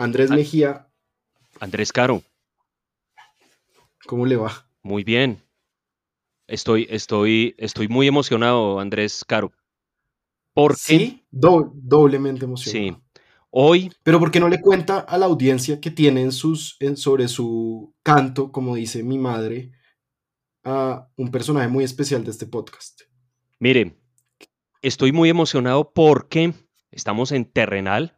[0.00, 0.88] Andrés Mejía.
[1.60, 2.22] Andrés Caro.
[4.06, 4.66] ¿Cómo le va?
[4.82, 5.42] Muy bien.
[6.46, 9.52] Estoy, estoy, estoy muy emocionado, Andrés Caro.
[10.54, 12.96] ¿Por sí, doblemente emocionado.
[12.96, 13.20] Sí.
[13.50, 13.92] Hoy.
[14.02, 18.52] Pero ¿por qué no le cuenta a la audiencia que tiene sus, sobre su canto,
[18.52, 19.72] como dice mi madre,
[20.64, 23.02] a un personaje muy especial de este podcast?
[23.58, 24.00] Mire,
[24.80, 26.54] estoy muy emocionado porque
[26.90, 28.16] estamos en Terrenal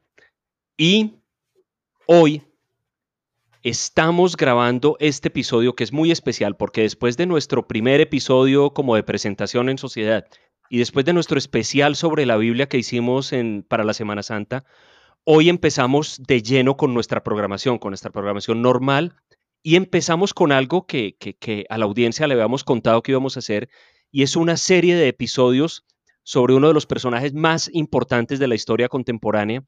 [0.77, 1.22] y
[2.15, 2.43] hoy
[3.63, 8.97] estamos grabando este episodio que es muy especial porque después de nuestro primer episodio como
[8.97, 10.27] de presentación en sociedad
[10.69, 13.33] y después de nuestro especial sobre la Biblia que hicimos
[13.67, 14.67] para la Semana Santa,
[15.25, 19.17] hoy empezamos de lleno con nuestra programación, con nuestra programación normal
[19.63, 23.41] y empezamos con algo que, que a la audiencia le habíamos contado que íbamos a
[23.41, 23.71] hacer
[24.11, 25.87] y es una serie de episodios
[26.25, 29.65] sobre uno de los personajes más importantes de la historia contemporánea,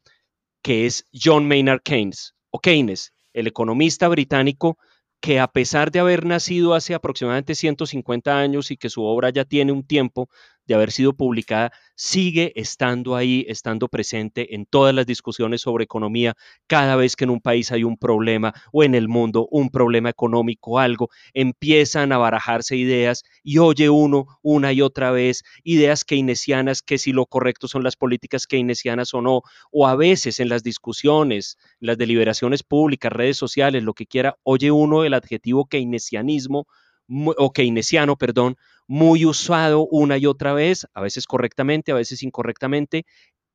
[0.64, 4.78] que es John Maynard Keynes, o Keynes, el economista británico
[5.20, 9.44] que a pesar de haber nacido hace aproximadamente 150 años y que su obra ya
[9.44, 10.30] tiene un tiempo
[10.66, 16.34] de haber sido publicada, sigue estando ahí, estando presente en todas las discusiones sobre economía,
[16.66, 20.10] cada vez que en un país hay un problema o en el mundo un problema
[20.10, 26.82] económico, algo, empiezan a barajarse ideas y oye uno una y otra vez ideas keynesianas
[26.82, 30.62] que si lo correcto son las políticas keynesianas o no, o a veces en las
[30.62, 36.66] discusiones, las deliberaciones públicas, redes sociales, lo que quiera, oye uno el adjetivo keynesianismo
[37.08, 43.06] o keynesiano, perdón, muy usado una y otra vez, a veces correctamente, a veces incorrectamente.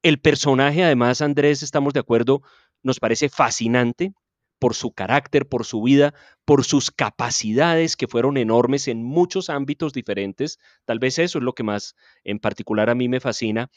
[0.02, 2.42] El personaje, además, Andrés, estamos de acuerdo,
[2.84, 4.14] nos parece fascinante
[4.60, 6.14] por su carácter, por su vida,
[6.46, 10.60] por sus capacidades que fueron enormes en muchos ámbitos diferentes.
[10.86, 13.70] Tal vez eso es lo que más en particular a mí me fascina.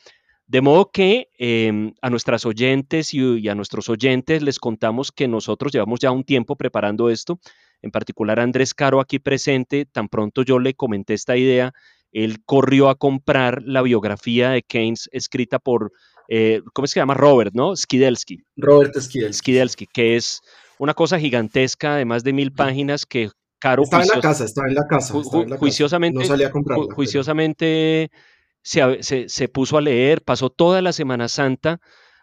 [0.47, 5.73] De modo que em, a nuestras oyentes y, a nuestros oyentes les contamos que nosotros
[5.73, 7.39] llevamos ya un tiempo preparando esto
[7.83, 11.73] en particular Andrés Caro aquí presente, tan pronto yo le comenté esta idea,
[12.13, 15.93] él corrió a comprar la biografía de Keynes escrita por,
[16.29, 17.15] eh, ¿cómo se llama?
[17.15, 17.75] Robert, ¿no?
[17.75, 18.43] Skidelsky.
[18.57, 19.39] Robert Skidelsky.
[19.39, 20.41] Skidelsky, que es
[20.79, 23.85] una cosa gigantesca de más de mil páginas que Caro...
[23.85, 25.15] Estaba en la casa, estaba en la casa.
[25.59, 28.11] juiciosamente, No salía a comprarla, juiciosamente
[28.63, 31.81] se, se, se puso a leer, pasó toda la Semana Santa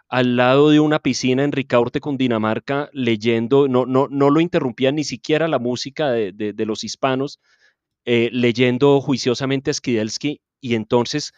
[0.09, 5.03] al lado de una piscina en Ricaurte, Dinamarca, leyendo, no, no, no lo interrumpía ni
[5.03, 7.39] siquiera la música de, los hispanos,
[8.05, 10.41] eh, leyendo juiciosamente a Skidelsky.
[10.59, 11.31] Y entonces,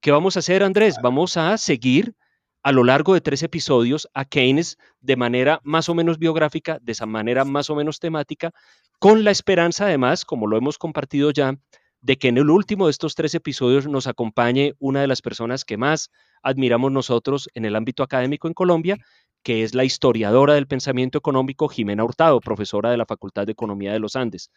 [0.00, 0.96] ¿qué vamos a hacer, Andrés?
[1.02, 2.14] Vamos a seguir
[2.62, 6.92] a lo largo de tres episodios a Keynes de manera más o menos biográfica, de
[6.92, 8.52] esa manera más o menos temática,
[8.98, 11.56] con la esperanza, además, como lo hemos compartido ya,
[12.00, 15.64] de que en el último de estos tres episodios nos acompañe una de las personas
[15.64, 16.10] que más
[16.42, 18.98] admiramos nosotros en el ámbito académico en Colombia,
[19.42, 23.92] que es la historiadora del pensamiento económico Jimena Hurtado, profesora de la Facultad de Economía
[23.92, 24.50] de los Andes.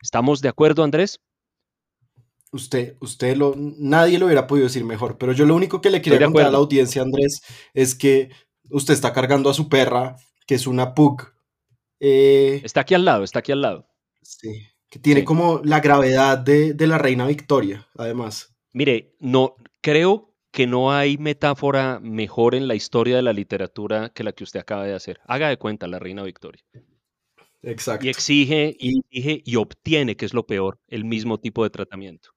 [0.00, 1.20] ¿Estamos de acuerdo, Andrés?
[2.52, 6.00] Usted, usted lo, nadie lo hubiera podido decir mejor, pero yo lo único que le
[6.00, 7.42] quería contar a la audiencia, Andrés,
[7.74, 8.30] es que
[8.70, 11.22] usted está cargando a su perra, que es una pug.
[11.98, 13.88] Eh, está aquí al lado, está aquí al lado.
[14.22, 18.54] Sí, que tiene como la gravedad de, de, la reina Victoria, además.
[18.72, 24.24] Mire, no, creo que no hay metáfora mejor en la historia de la literatura que
[24.24, 25.20] la que usted acaba de hacer.
[25.26, 26.62] Haga de cuenta la reina Victoria.
[27.62, 28.06] Exacto.
[28.06, 32.30] Y exige, y exige y obtiene, que es lo peor, el mismo tipo de tratamiento.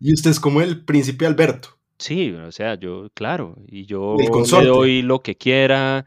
[0.00, 1.78] Y usted es como el príncipe Alberto.
[1.98, 6.06] Sí, o sea, yo, claro, y yo le doy lo que quiera.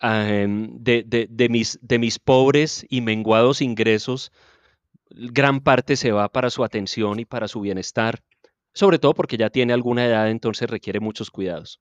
[0.00, 4.30] de, de, mis, de mis pobres y menguados ingresos,
[5.14, 8.22] gran parte se va para su atención y para su bienestar,
[8.72, 11.80] sobre todo porque ya tiene alguna edad, entonces requiere muchos cuidados.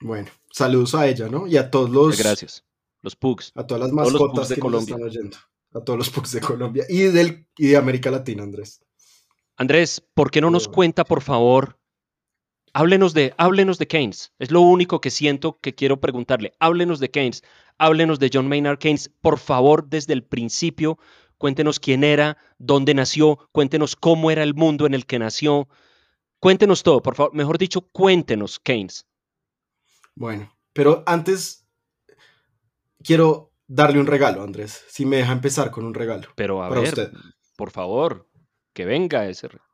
[0.00, 1.46] Bueno, saludos a ella, ¿no?
[1.46, 2.18] Y a todos los...
[2.18, 2.64] Gracias.
[3.02, 3.52] Los pugs.
[3.54, 4.94] A todas las mascotas de que Colombia.
[4.94, 5.36] están oyendo.
[5.74, 8.80] A todos los pugs de Colombia y, del, y de América Latina, Andrés.
[9.56, 11.78] Andrés, ¿por qué no nos cuenta, por favor?
[12.72, 14.32] Háblenos de, háblenos de Keynes.
[14.38, 16.52] Es lo único que siento que quiero preguntarle.
[16.58, 17.42] Háblenos de Keynes.
[17.78, 19.10] Háblenos de John Maynard Keynes.
[19.20, 20.98] Por favor, desde el principio,
[21.42, 25.68] Cuéntenos quién era, dónde nació, cuéntenos cómo era el mundo en el que nació.
[26.38, 27.34] Cuéntenos todo, por favor.
[27.34, 29.08] Mejor dicho, cuéntenos, Keynes.
[30.14, 31.66] Bueno, pero antes
[33.02, 34.84] quiero darle un regalo, Andrés.
[34.86, 36.28] Si me deja empezar con un regalo.
[36.36, 37.10] Pero a ver,
[37.56, 38.30] por favor,
[38.72, 39.68] que venga ese regalo.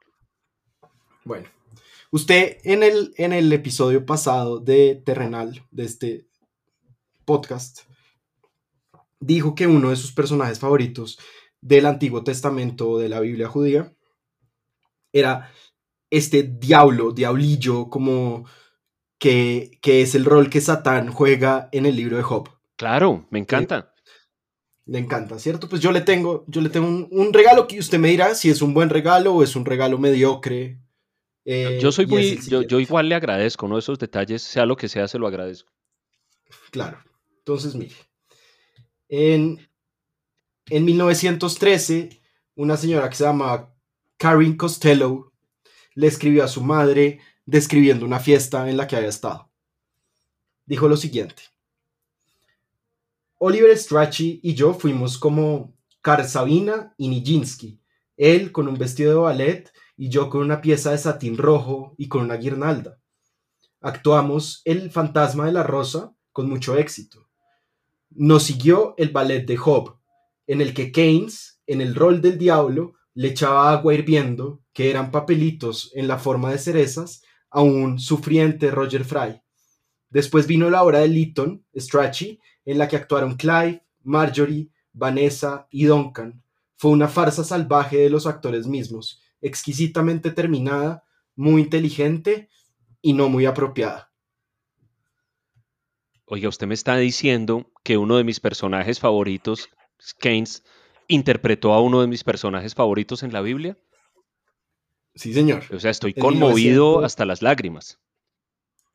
[1.23, 1.51] Bueno,
[2.11, 6.29] usted en el, en el episodio pasado de Terrenal, de este
[7.27, 7.81] podcast,
[9.21, 11.19] dijo que uno de sus personajes favoritos
[11.61, 13.93] del Antiguo Testamento de la Biblia judía,
[15.13, 15.51] era
[16.11, 18.47] este diablo, diablillo, como
[19.19, 22.49] que, que es el rol que Satán juega en el libro de Job.
[22.77, 23.95] Claro, me encanta.
[24.87, 25.69] Le encanta, ¿cierto?
[25.69, 28.63] Pues yo le tengo, yo le tengo un, regalo que usted me dirá si es
[28.63, 30.81] un buen regalo o es un regalo mediocre.
[31.45, 33.77] Eh, yo soy muy, yo, yo, igual le agradezco, ¿no?
[33.77, 35.71] Esos detalles, sea lo que sea, se lo agradezco.
[36.71, 36.99] Claro.
[37.39, 37.95] Entonces, mire.
[39.09, 39.68] En,
[40.71, 42.21] en 1913,
[42.57, 43.73] una señora que se llama
[44.17, 45.33] Karen Costello
[45.95, 49.51] le escribió a su madre describiendo una fiesta en la que había estado.
[50.67, 51.43] Dijo lo siguiente.
[53.39, 57.81] Oliver Strachey y yo fuimos como Karsavina y Nijinsky,
[58.17, 62.09] él con un vestido de ballet y yo con una pieza de satín rojo y
[62.09, 63.01] con una guirnalda.
[63.81, 67.29] Actuamos El fantasma de la rosa con mucho éxito.
[68.11, 69.98] Nos siguió el ballet de Job,
[70.49, 75.11] en el que Keynes, en el rol del diablo, le echaba agua hirviendo, que eran
[75.11, 79.41] papelitos en la forma de cerezas, a un sufriente Roger Fry.
[80.11, 85.85] Después vino la obra de Lytton, Strachey, en la que actuaron Clive, Marjorie, Vanessa y
[85.85, 86.43] Duncan.
[86.77, 91.05] Fue una farsa salvaje de los actores mismos, exquisitamente terminada,
[91.37, 92.49] muy inteligente
[93.03, 94.13] y no muy apropiada.
[96.25, 99.69] Oiga, usted me está diciendo que uno de mis personajes favoritos,
[100.19, 100.65] Keynes,
[101.09, 103.79] interpretó a uno de mis personajes favoritos en la Biblia.
[105.15, 105.65] Sí, señor.
[105.73, 107.99] O sea, estoy conmovido hasta las lágrimas.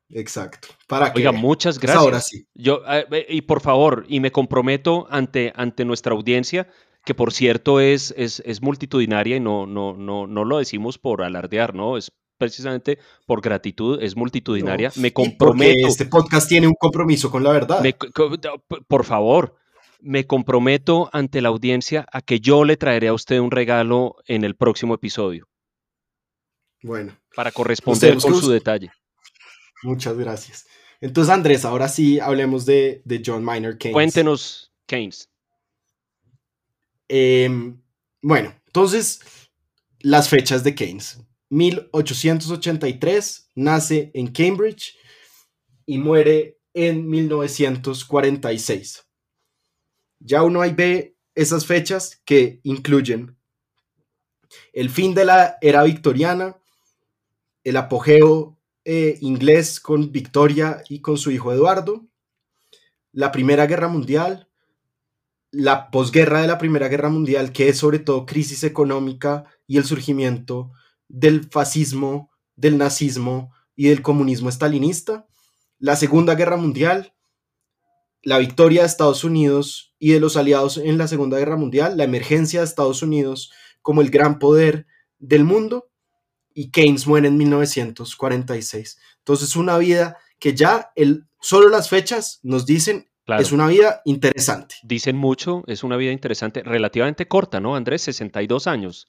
[0.10, 0.70] Exacto.
[0.88, 2.04] Para Oiga, muchas pues gracias.
[2.04, 2.48] ahora sí.
[2.54, 6.70] Yo, eh, y por favor, y me comprometo ante, ante nuestra audiencia,
[7.04, 11.74] que por cierto es, es, multitudinaria y no, no, no, no lo decimos por alardear,
[11.74, 11.98] ¿no?
[11.98, 14.92] Es precisamente por gratitud, es multitudinaria.
[14.96, 15.88] me comprometo.
[15.88, 17.84] Este podcast tiene un compromiso con la verdad.
[18.88, 19.56] por favor,
[20.04, 24.44] me comprometo ante la audiencia a que yo le traeré a usted un regalo en
[24.44, 25.48] el próximo episodio.
[26.82, 27.18] Bueno.
[27.36, 28.92] Para corresponder con su detalle.
[29.82, 30.68] Muchas gracias.
[31.02, 33.94] Entonces, Andrés, ahora sí hablemos de, John Maynard Keynes.
[33.94, 35.30] Cuéntenos, Keynes.
[37.08, 37.82] Em,
[38.22, 39.22] bueno, entonces,
[40.00, 41.20] las fechas de Keynes.
[41.50, 44.96] 1883 nace en Cambridge
[45.86, 49.06] y muere en 1946.
[50.26, 53.38] Ya uno ahí ve esas fechas que incluyen
[54.72, 56.58] el fin de la era victoriana,
[57.64, 62.06] el apogeo eh, inglés con Victoria y con su hijo Eduardo,
[63.12, 64.50] la Primera Guerra Mundial,
[65.52, 69.86] la posguerra de la Primera Guerra Mundial, que es sobre todo crisis económica y el
[69.86, 70.72] surgimiento
[71.08, 75.28] del fascismo, del nazismo y del comunismo estalinista,
[75.78, 77.13] la Segunda Guerra Mundial,
[78.24, 82.06] la victoria de Estados Unidos y de los aliados en la Segunda Guerra Mundial, la
[82.06, 84.88] emergencia de Estados Unidos como el gran poder
[85.20, 85.90] del mundo,
[86.54, 89.00] y Keynes muere en 1946.
[89.20, 93.10] Entonces, una vida que ya el, solo las fechas nos dicen
[93.40, 94.76] es una vida interesante.
[94.84, 98.02] Dicen mucho, es una vida interesante, relativamente corta, ¿no, Andrés?
[98.04, 99.08] 62 años.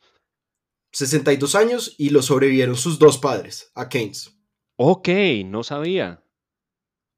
[0.93, 4.37] 62 años y lo sobrevivieron sus dos padres, a Keynes.
[4.77, 5.09] Ok,
[5.47, 6.23] no sabía.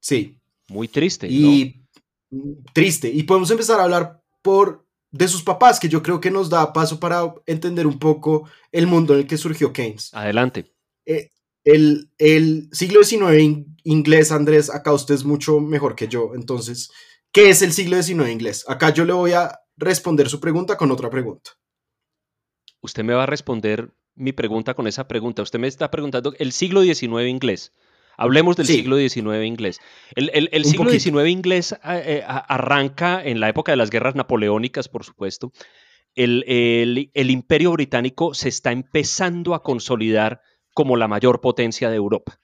[0.00, 0.40] Sí.
[0.68, 1.28] Muy triste.
[1.28, 1.85] Y
[2.72, 3.08] triste.
[3.08, 6.72] Y podemos empezar a hablar por de sus papás, que yo creo que nos da
[6.72, 10.10] paso para entender un poco el mundo en el que surgió Keynes.
[10.12, 10.72] Adelante.
[11.06, 11.30] Eh,
[11.64, 16.32] el, el, siglo XIX inglés, Andrés, acá usted es mucho mejor que yo.
[16.34, 16.90] Entonces,
[17.32, 18.64] ¿qué es el siglo XIX inglés?
[18.68, 21.52] Acá yo le voy a responder su pregunta con otra pregunta.
[22.80, 25.42] Usted me va a responder mi pregunta con esa pregunta.
[25.42, 27.72] Usted me está preguntando el siglo XIX inglés.
[28.16, 29.80] Hablemos del siglo XIX inglés.
[30.14, 35.04] El, siglo XIX inglés ah, eh, arranca en la época de las guerras napoleónicas, por
[35.04, 35.52] supuesto.
[36.14, 40.40] El, imperio británico se está empezando a consolidar
[40.72, 42.40] como la mayor potencia de Europa.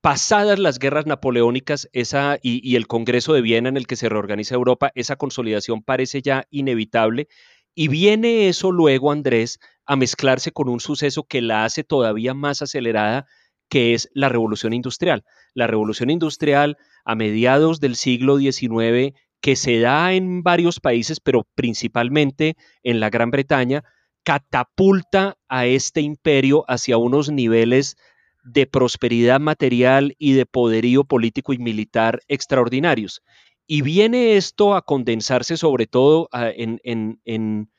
[0.00, 4.08] Pasadas las guerras napoleónicas esa, y, y el Congreso de Viena en el que se
[4.08, 7.28] reorganiza Europa, esa consolidación parece ya inevitable.
[7.74, 12.62] Y viene eso luego, Andrés, a mezclarse con un suceso que la hace todavía más
[12.62, 13.26] acelerada,
[13.72, 15.24] que es la revolución industrial.
[15.54, 16.76] La revolución industrial
[17.06, 23.08] a mediados del siglo XIX, que se da en varios países, pero principalmente en la
[23.08, 23.82] Gran Bretaña,
[24.24, 27.96] catapulta a este imperio hacia unos niveles
[28.44, 33.22] de prosperidad material y de poderío político y militar extraordinarios.
[33.66, 36.78] Y viene esto a condensarse sobre todo en,
[37.24, 37.70] en,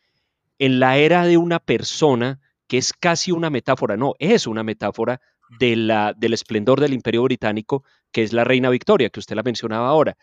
[0.57, 5.21] la era de una persona que es casi una metáfora, no, es una metáfora
[5.59, 9.43] de la, del esplendor del imperio británico, que es la reina Victoria, que usted la
[9.43, 10.17] mencionaba ahora.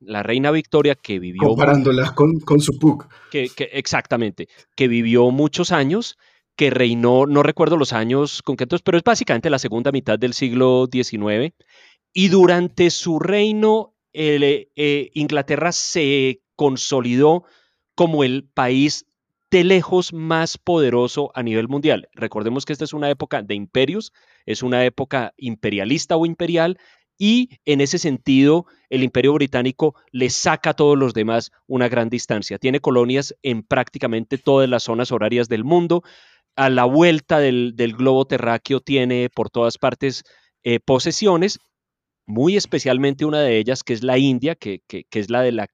[0.00, 1.48] La reina Victoria que vivió...
[1.48, 3.06] Comparándola con, con su PUC.
[3.30, 6.18] Que, exactamente, que vivió muchos años,
[6.56, 10.88] que reinó, no recuerdo los años concretos, pero es básicamente la segunda mitad del siglo
[10.90, 11.54] XIX,
[12.12, 17.44] y durante su reino eh, Inglaterra se consolidó
[17.94, 19.06] como el país
[19.50, 22.08] de lejos más poderoso a nivel mundial.
[22.12, 24.12] Recordemos que esta es una época de imperios,
[24.46, 26.78] es una época imperialista o imperial,
[27.18, 32.08] y en ese sentido el imperio británico le saca a todos los demás una gran
[32.08, 32.58] distancia.
[32.58, 36.02] Tiene colonias en prácticamente todas las zonas horarias del mundo.
[36.56, 40.24] A la vuelta del, globo terráqueo tiene por todas partes
[40.64, 41.60] eh, posesiones
[42.26, 45.68] muy especialmente una de ellas que es la India, que, es la de la,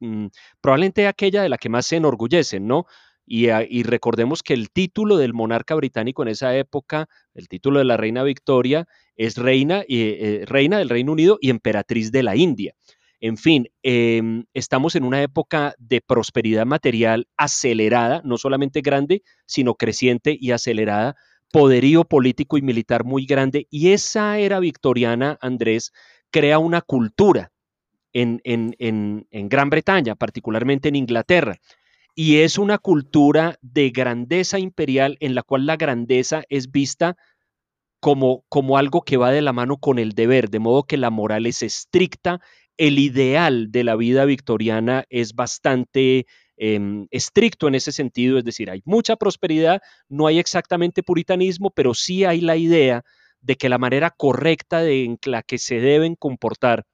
[0.00, 0.26] mm,
[0.60, 2.86] probablemente aquella de la que más se enorgullecen, ¿no?
[3.28, 7.96] Y, recordemos que el título del monarca británico en esa época, el título de la
[7.96, 12.74] reina Victoria, es reina, eh, reina del Reino Unido y emperatriz de la India.
[13.20, 19.74] En fin, em, estamos en una época de prosperidad material acelerada, no solamente grande, sino
[19.74, 21.16] creciente y acelerada,
[21.52, 23.66] poderío político y militar muy grande.
[23.70, 25.92] Y esa era victoriana, Andrés,
[26.30, 27.50] crea una cultura
[28.12, 31.56] en, Gran Bretaña, particularmente en Inglaterra.
[32.18, 37.16] Y es una cultura de grandeza imperial en la cual la grandeza es vista
[38.00, 41.10] como, como algo que va de la mano con el deber, de modo que la
[41.10, 42.40] moral es estricta,
[42.76, 46.26] el ideal de la vida victoriana es bastante
[46.60, 51.94] Em, estricto en ese sentido, es decir, hay mucha prosperidad, no hay exactamente puritanismo, pero
[51.94, 53.04] sí hay la idea
[53.40, 56.84] de que la manera correcta en la que se deben comportar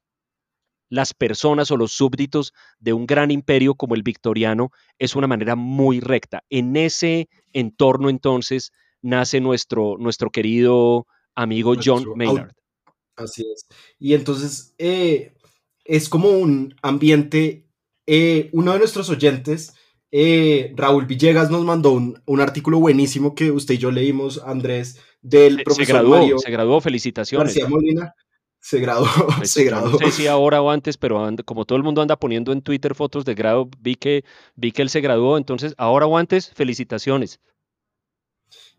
[0.95, 5.57] las personas o los súbditos de un gran imperio como el victoriano es una manera
[5.57, 6.45] muy recta.
[6.51, 8.71] En ese entorno entonces
[9.03, 12.53] nace nuestro, nuestro querido amigo John Maynard.
[13.17, 13.67] Así es.
[13.99, 15.35] Y entonces eh,
[15.85, 17.65] es como un ambiente
[18.07, 19.75] eh, uno de nuestros oyentes,
[20.13, 25.63] eh, Raúl Villegas, nos mandó un, artículo buenísimo que usted y yo leímos, Andrés, del
[25.65, 27.47] profesor se graduó, Se graduó, felicitaciones.
[27.47, 28.15] García Molina.
[28.65, 29.07] Se graduó,
[29.37, 29.91] pues, se graduó.
[29.91, 32.95] No sé si ahora o antes, pero como todo el mundo anda poniendo en Twitter
[32.95, 34.25] fotos de grado, vi que,
[34.57, 37.41] vi que él se graduó, entonces ahora o antes, felicitaciones.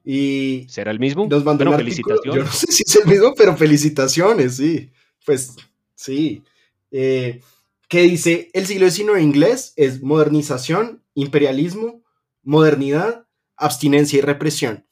[0.04, 1.28] Y ¿Será el mismo?
[1.30, 2.36] Nos mandó felicitaciones.
[2.36, 4.92] Yo no sé si es el mismo, pero felicitaciones, sí.
[5.24, 5.56] Pues
[5.94, 6.42] sí.
[6.90, 7.42] Eh,
[7.88, 12.02] que dice, el siglo XIX inglés es modernización, imperialismo,
[12.42, 14.88] modernidad, abstinencia y represión.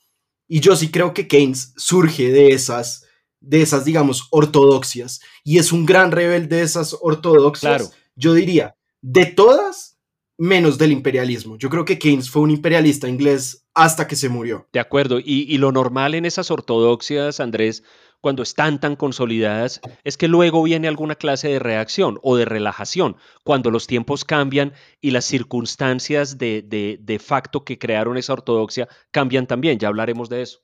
[0.47, 3.07] Y yo sí creo que Keynes surge de esas,
[3.43, 5.21] de esas, digamos, ortodoxias.
[5.43, 7.91] Y es un gran rebelde de esas ortodoxias.
[8.15, 10.00] Yo diría, de todas,
[10.38, 11.57] menos del imperialismo.
[11.57, 14.67] Yo creo que Keynes fue un imperialista inglés hasta que se murió.
[14.73, 15.19] De acuerdo.
[15.19, 17.83] Y, y lo normal en esas ortodoxias, Andrés,
[18.23, 23.17] cuando están tan consolidadas, es que luego viene alguna clase de reacción o de relajación,
[23.43, 24.71] cuando los tiempos cambian
[25.01, 26.62] y las circunstancias de,
[27.01, 30.62] de, facto que crearon esa ortodoxia cambian también, ya hablaremos de eso.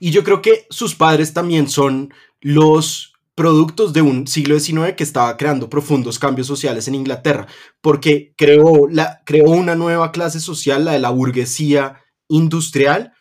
[0.00, 5.04] Y yo creo que sus padres también son los productos de un siglo XIX que
[5.04, 7.46] estaba creando profundos cambios sociales en Inglaterra,
[7.80, 13.12] porque creó, la, creó una nueva clase social, la de la burguesía industrial,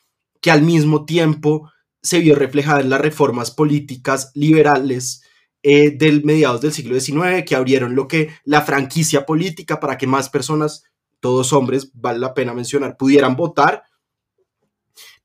[0.41, 5.21] que al mismo tiempo se vio reflejada en las reformas políticas liberales
[5.61, 10.07] eh, del mediados del siglo XIX, que abrieron lo que la franquicia política para que
[10.07, 10.83] más personas,
[11.19, 13.83] todos hombres, vale la pena mencionar, pudieran votar,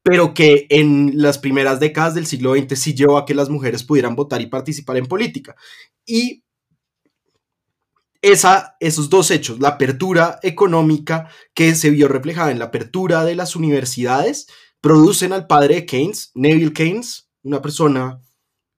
[0.02, 3.84] pero que en las primeras décadas del siglo XX sí llevó a que las mujeres
[3.84, 5.54] pudieran votar y participar en política.
[6.04, 6.42] Y
[8.20, 13.34] esa, esos dos hechos, la apertura económica que se vio reflejada en la apertura de
[13.34, 14.46] las universidades,
[14.80, 18.20] producen al padre de Keynes, Neville Keynes, una persona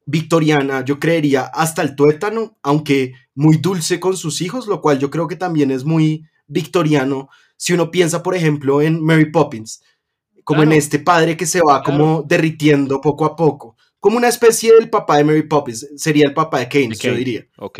[0.06, 5.10] victoriana, yo creería, hasta el tuétano, aunque muy dulce con sus hijos, lo cual yo
[5.10, 9.82] creo que también es muy victoriano si uno piensa, por ejemplo, en Mary Poppins,
[10.44, 14.74] como en este padre que se va como derritiendo poco a poco, como una especie
[14.74, 17.46] del papá de Mary Poppins, sería el papá de Keynes, yo diría.
[17.56, 17.78] Ok.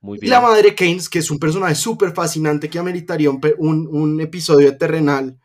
[0.00, 0.28] Muy bien.
[0.28, 4.20] Y la madre Keynes, que es un personaje súper fascinante que ameritaría un, un, un
[4.20, 5.38] episodio Terrenal,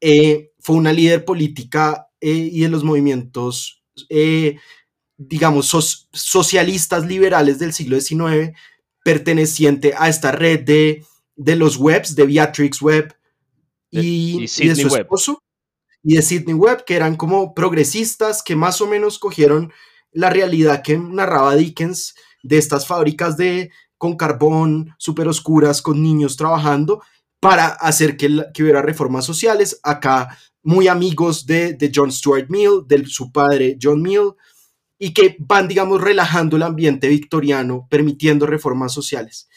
[0.00, 4.56] eh, fue una líder política eh, y de los movimientos, eh,
[5.16, 5.68] digamos,
[6.12, 8.56] socialistas liberales del siglo XIX,
[9.04, 11.04] perteneciente a esta red de,
[11.36, 13.14] de los webs, de Beatrix Webb
[13.90, 15.42] y, de su esposo,
[16.02, 19.72] y de Sidney Webb, que eran como progresistas que más o menos cogieron
[20.12, 26.36] la realidad que narraba Dickens de estas fábricas de con carbón súper oscuras, con niños
[26.36, 27.02] trabajando,
[27.38, 28.26] para hacer que,
[28.58, 29.78] hubiera reformas sociales.
[29.82, 34.32] Acá muy amigos de, John Stuart Mill, de su padre John Mill,
[34.98, 39.48] y que van, digamos, relajando el ambiente victoriano, permitiendo reformas sociales.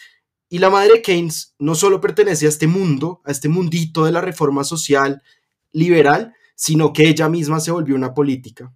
[0.50, 4.22] Y la madre Keynes no solo pertenece a este mundo, a este mundito de la
[4.22, 5.22] reforma social
[5.74, 8.74] liberal, sino que ella misma se volvió una política.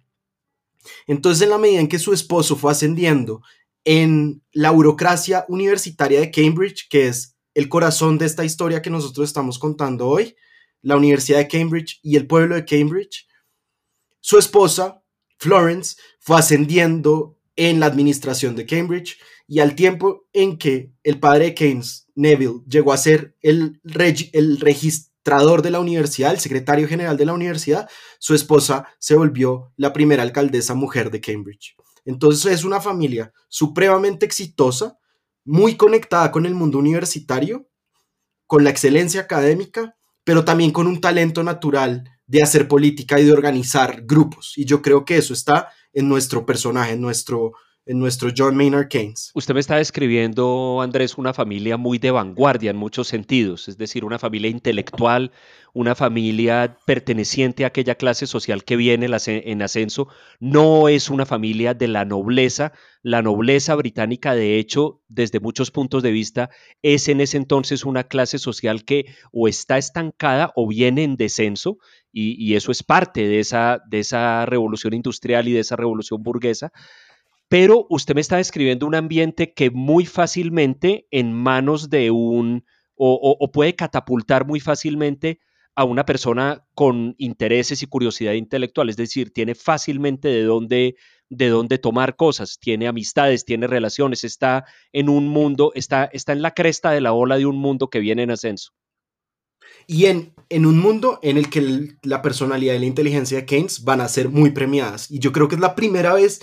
[1.06, 3.42] Entonces, en la medida en que su esposo fue ascendiendo
[3.84, 9.28] en la burocracia universitaria de Cambridge, que es el corazón de esta historia que nosotros
[9.28, 10.36] estamos contando hoy,
[10.82, 13.26] la Universidad de Cambridge y el pueblo de Cambridge,
[14.20, 15.02] su esposa,
[15.38, 21.46] Florence, fue ascendiendo en la administración de Cambridge y al tiempo en que el padre
[21.46, 23.80] de Keynes, Neville, llegó a ser el,
[24.32, 24.60] el
[25.28, 30.22] de la universidad, el secretario general de la universidad, su esposa se volvió la primera
[30.22, 31.76] alcaldesa mujer de Cambridge.
[32.04, 34.98] Entonces es una familia supremamente exitosa,
[35.44, 37.68] muy conectada con el mundo universitario,
[38.46, 43.32] con la excelencia académica, pero también con un talento natural de hacer política y de
[43.32, 44.54] organizar grupos.
[44.56, 47.52] Y yo creo que eso está en nuestro personaje, en nuestro,
[47.88, 49.30] en nuestro John Maynard Keynes.
[49.34, 54.04] Usted me está describiendo, Andrés, una familia muy de vanguardia en muchos sentidos, es decir,
[54.04, 55.32] una familia intelectual,
[55.72, 61.72] una familia perteneciente a aquella clase social que viene en ascenso, no es una familia
[61.72, 62.72] de la nobleza.
[63.02, 66.50] La nobleza británica, de hecho, desde muchos puntos de vista,
[66.82, 71.78] es en ese entonces una clase social que o está estancada o viene en descenso,
[72.12, 76.72] y, eso es parte de esa, de esa revolución industrial y de esa revolución burguesa
[77.48, 82.64] pero usted me está describiendo un ambiente que muy fácilmente en manos de un,
[82.94, 85.40] o, puede catapultar muy fácilmente
[85.74, 90.96] a una persona con intereses y curiosidad intelectual, es decir, tiene fácilmente de dónde,
[91.30, 96.42] de dónde tomar cosas, tiene amistades, tiene relaciones, está en un mundo, está, está en
[96.42, 98.72] la cresta de la ola de un mundo que viene en ascenso.
[99.86, 103.84] Y en, en un mundo en el que la personalidad y la inteligencia de Keynes
[103.84, 105.10] van a ser muy premiadas.
[105.10, 106.40] Y yo creo que es la primera vez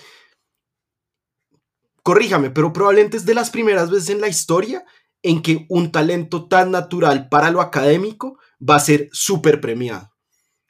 [2.06, 4.86] corríjame, pero probablemente es de las primeras veces en la historia
[5.24, 10.12] en que un talento tan natural para lo académico va a ser súper premiado.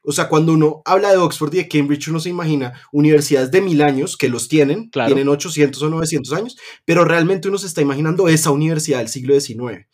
[0.02, 3.60] O sea, cuando uno habla de Oxford y de Cambridge, uno se imagina universidades de
[3.60, 7.82] mil años que los tienen, tienen 800 o 900 años, pero realmente uno se está
[7.82, 9.88] imaginando esa universidad del siglo XIX.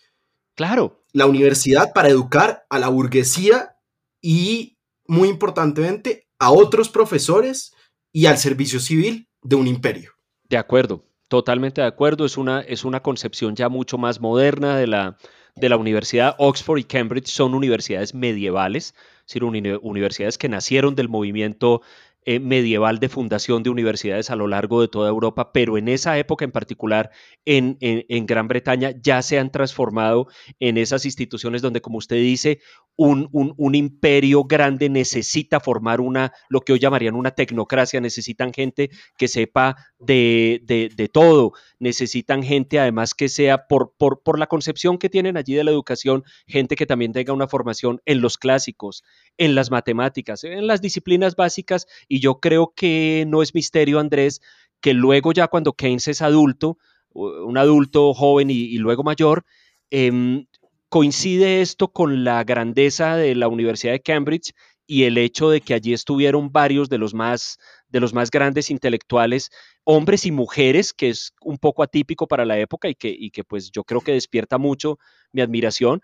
[0.54, 1.04] Claro.
[1.12, 3.78] La universidad para educar a la burguesía
[4.22, 4.78] y,
[5.08, 7.74] muy importantemente, a otros profesores
[8.12, 10.12] y al servicio civil de un imperio.
[10.48, 11.04] De acuerdo.
[11.32, 15.16] Totalmente de acuerdo, es una, es una concepción ya mucho más moderna de la,
[15.56, 16.36] de la universidad.
[16.38, 21.84] Oxford y Cambridge son universidades medievales, es decir, universidades que nacieron del movimiento
[22.24, 26.20] eh, medieval de fundación de universidades a lo largo de toda Europa, pero en esa
[26.20, 27.10] época en particular
[27.46, 30.28] en, en, Gran Bretaña ya se han transformado
[30.60, 32.60] en esas instituciones donde, como usted dice,
[32.96, 38.92] un, un, imperio grande necesita formar una, lo que hoy llamarían una tecnocracia, necesitan gente
[39.18, 44.46] que sepa de, de, de todo, necesitan gente además que sea por, por, por la
[44.46, 48.38] concepción que tienen allí de la educación, gente que también tenga una formación en los
[48.38, 49.04] clásicos,
[49.40, 54.42] en las matemáticas, en las disciplinas básicas y yo creo que no es misterio, Andrés,
[54.82, 56.78] que luego ya cuando Keynes es adulto,
[57.14, 59.46] un adulto joven y, luego mayor,
[59.92, 60.46] em,
[60.90, 64.52] coincide esto con la grandeza de la Universidad de Cambridge
[64.86, 68.70] y el hecho de que allí estuvieron varios de los más de los más grandes
[68.70, 69.50] intelectuales,
[69.86, 73.46] hombres y mujeres, que es un poco atípico para la época y que, y que
[73.46, 74.98] pues yo creo que despierta mucho
[75.32, 76.02] mi admiración,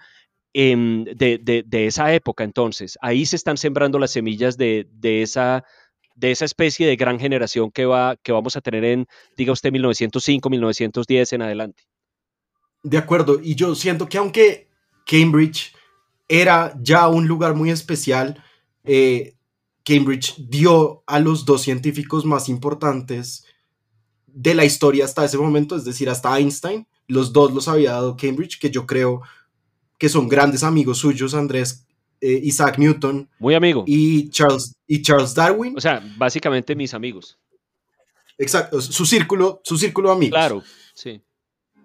[0.54, 2.44] em, de, esa época.
[2.44, 5.64] Entonces, ahí se están sembrando las semillas de, de, esa,
[6.18, 9.72] de esa especie de gran generación que, va, que vamos a tener en, diga usted,
[9.72, 11.84] 1905, 1910 en adelante.
[12.84, 14.68] De acuerdo, y yo siento que aunque
[15.06, 15.74] Cambridge
[16.28, 18.44] era ya un lugar muy especial,
[18.84, 19.36] eh,
[19.84, 23.46] Cambridge dio a los dos científicos más importantes
[24.26, 28.18] de la historia hasta ese momento, es decir, hasta Einstein, los dos los había dado
[28.18, 29.22] Cambridge, que yo creo
[29.98, 31.87] que son grandes amigos suyos, Andrés
[32.22, 33.30] eh, Isaac Newton.
[33.40, 33.84] Muy amigo.
[33.88, 35.76] Y Charles, y Charles Darwin.
[35.78, 37.38] O sea, básicamente mis amigos.
[38.38, 40.38] Exacto, su círculo, su círculo de amigos.
[40.38, 41.22] Claro, sí.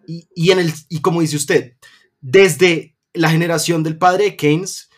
[0.07, 1.77] Y, en el, y como dice usted,
[2.21, 4.91] desde la generación del padre de Keynes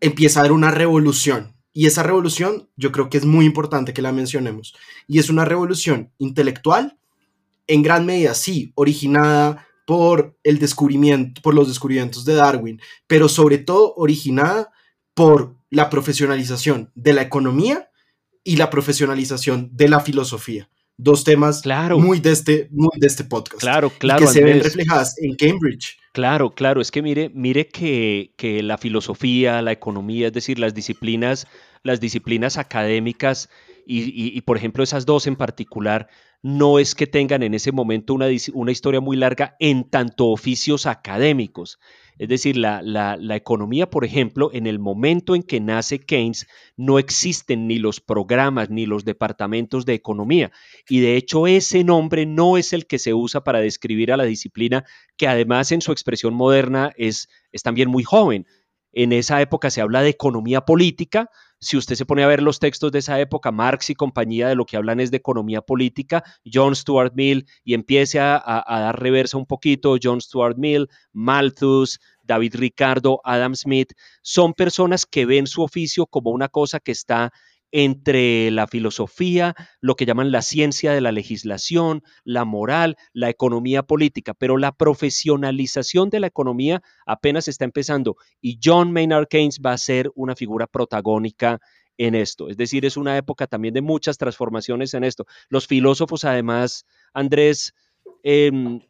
[0.00, 1.54] empieza a haber una revolución.
[1.72, 4.74] Y esa revolución yo creo que es muy importante que la mencionemos.
[5.06, 6.98] Y es una revolución intelectual,
[7.66, 13.58] en gran medida, sí, originada por el descubrimiento, por los descubrimientos de Darwin, pero sobre
[13.58, 14.70] todo originada
[15.18, 17.90] por la profesionalización de la economía
[18.44, 20.70] y la profesionalización de la filosofía.
[20.96, 21.64] Dos temas
[21.98, 23.60] muy, de este, muy de este podcast.
[23.60, 24.20] Claro, claro.
[24.20, 25.98] que se ven reflejadas en Cambridge.
[26.12, 26.80] Claro, claro.
[26.80, 31.48] Es que mire, mire que, que, la filosofía, la economía, es decir, las disciplinas,
[31.82, 33.48] las disciplinas académicas
[33.84, 36.08] y, y, por ejemplo, esas dos en particular
[36.42, 40.86] no es que tengan en ese momento una, una historia muy larga en tanto oficios
[40.86, 41.80] académicos.
[42.18, 46.98] Es decir, la, la, economía, por ejemplo, en el momento en que nace Keynes, no
[46.98, 50.50] existen ni los programas ni los departamentos de economía.
[50.88, 54.24] Y de hecho, ese nombre no es el que se usa para describir a la
[54.24, 54.84] disciplina,
[55.16, 58.46] que además en su expresión moderna es, es también muy joven.
[58.92, 62.58] En esa época se habla de economía política, si usted se pone a ver los
[62.58, 66.22] textos de esa época, Marx y compañía de lo que hablan es de economía política,
[66.50, 72.56] John Stuart Mill, y empiece a, dar reversa un poquito, John Stuart Mill, Malthus, David
[72.56, 73.92] Ricardo, Adam Smith,
[74.22, 77.32] son personas que ven su oficio como una cosa que está
[77.72, 83.82] entre la filosofía, lo que llaman la ciencia de la legislación, la moral, la economía
[83.82, 89.72] política, pero la profesionalización de la economía apenas está empezando y John Maynard Keynes va
[89.72, 91.60] a ser una figura protagónica
[91.98, 92.48] en esto.
[92.48, 95.26] Es decir, es una época también de muchas transformaciones en esto.
[95.48, 97.74] Los filósofos, además, Andrés,
[98.22, 98.80] em,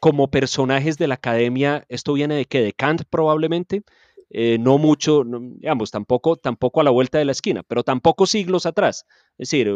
[0.00, 2.62] como, personajes de la academia, esto viene de qué?
[2.62, 3.82] De Kant probablemente.
[4.30, 8.66] Eh, no mucho, digamos, tampoco, tampoco a la vuelta de la esquina, pero tampoco siglos
[8.66, 9.04] atrás.
[9.38, 9.70] Es decir,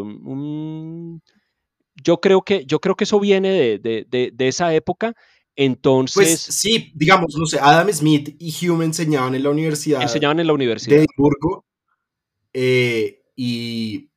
[2.04, 5.12] yo, creo que, yo creo que eso viene de, esa época.
[5.12, 6.16] Pues, Entonces.
[6.16, 10.02] Pues sí, digamos, no sé, Adam Smith y Hume enseñaban en la universidad.
[10.02, 10.96] Enseñaban en la universidad.
[10.96, 11.64] De Edimburgo.
[12.52, 14.09] Eh, y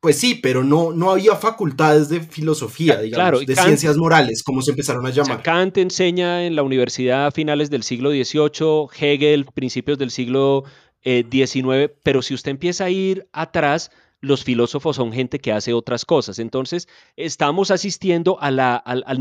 [0.00, 4.70] pues sí, pero no, no había facultades de filosofía, digamos, de ciencias morales, como se
[4.70, 5.42] empezaron a llamar.
[5.42, 10.64] Kant enseña en la universidad a finales del siglo XVIII, Hegel principios del siglo
[11.02, 15.72] XIX, eh, pero si usted empieza a ir atrás, los filósofos son gente que hace
[15.72, 16.38] otras cosas.
[16.38, 18.56] Entonces, estamos asistiendo al,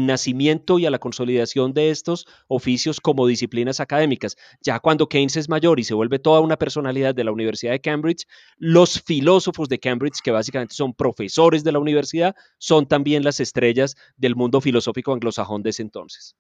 [0.05, 4.37] nacimiento y a la consolidación de estos oficios como disciplinas académicas.
[4.61, 7.81] Ya cuando Keynes es mayor y se vuelve toda una personalidad de la Universidad de
[7.81, 8.25] Cambridge,
[8.57, 13.95] los filósofos de Cambridge, que básicamente son profesores de la universidad, son también las estrellas
[14.15, 16.35] del mundo filosófico anglosajón de ese entonces.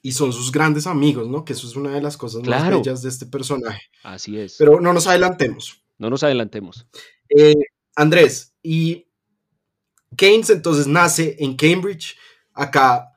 [0.00, 1.44] Y son sus grandes amigos, ¿no?
[1.44, 3.82] Que eso es una de las cosas más bellas de este personaje.
[4.02, 4.56] Así es.
[4.58, 5.82] Pero no nos adelantemos.
[5.96, 6.86] No nos adelantemos.
[7.30, 7.54] Eh,
[7.96, 9.06] Andrés, y
[10.16, 12.16] Keynes entonces nace en Cambridge.
[12.52, 13.12] Acá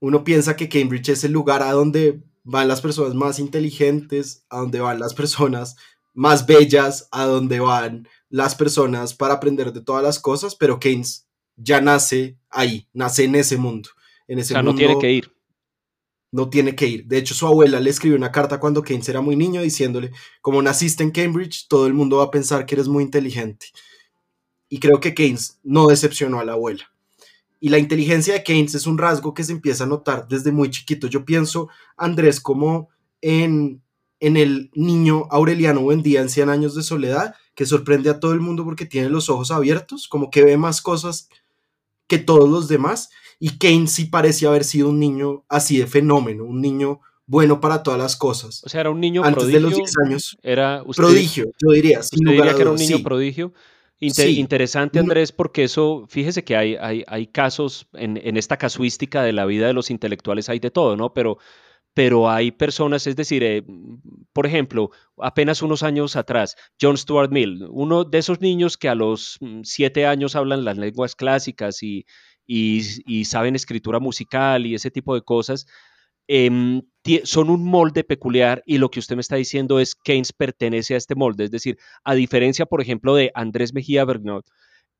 [0.00, 4.58] uno piensa que Cambridge es el lugar a donde van las personas más inteligentes, a
[4.58, 5.76] donde van las personas
[6.14, 11.26] más bellas, a donde van las personas para aprender de todas las cosas, pero Keynes
[11.56, 13.90] ya nace ahí, nace en ese mundo.
[14.28, 15.32] En ese o sea, no tiene que ir.
[16.32, 17.06] No tiene que ir.
[17.06, 20.10] De hecho, su abuela le escribió una carta cuando Keynes era muy niño diciéndole,
[20.40, 23.66] como naciste en Cambridge, todo el mundo va a pensar que eres muy inteligente.
[24.68, 26.90] Y creo que Keynes no decepcionó a la abuela.
[27.60, 30.70] Y la inteligencia de Keynes es un rasgo que se empieza a notar desde muy
[30.70, 31.06] chiquito.
[31.06, 33.82] Yo pienso, Andrés, como en,
[34.20, 38.40] en el niño Aureliano Buendía en 100 años de soledad, que sorprende a todo el
[38.40, 41.28] mundo porque tiene los ojos abiertos, como que ve más cosas
[42.06, 43.10] que todos los demás.
[43.38, 47.82] Y Keynes sí parecía haber sido un niño así de fenómeno, un niño bueno para
[47.82, 48.62] todas las cosas.
[48.64, 49.60] O sea, era un niño Antes prodigio.
[49.60, 50.38] de los 10 años.
[50.42, 52.02] Era prodigio, yo diría.
[52.02, 53.52] Sin diría que era un niño prodigio.
[53.98, 59.32] Interesante, Andrés, porque eso, fíjese que hay, hay, hay casos en, en, esta casuística de
[59.32, 61.14] la vida de los intelectuales, hay de todo, ¿no?
[61.14, 61.38] Pero,
[61.94, 63.64] pero hay personas, es decir, eh,
[64.34, 68.94] por ejemplo, apenas unos años atrás, John Stuart Mill, uno de esos niños que a
[68.94, 72.04] los mm, siete años hablan las lenguas clásicas y,
[72.46, 75.66] y, y saben escritura musical y ese tipo de cosas,
[76.28, 76.82] Em,
[77.24, 80.94] son un molde peculiar y lo que usted me está diciendo es que Keynes pertenece
[80.94, 81.44] a este molde.
[81.44, 84.44] Es decir, a diferencia, por ejemplo, de Andrés Mejía Bergnot,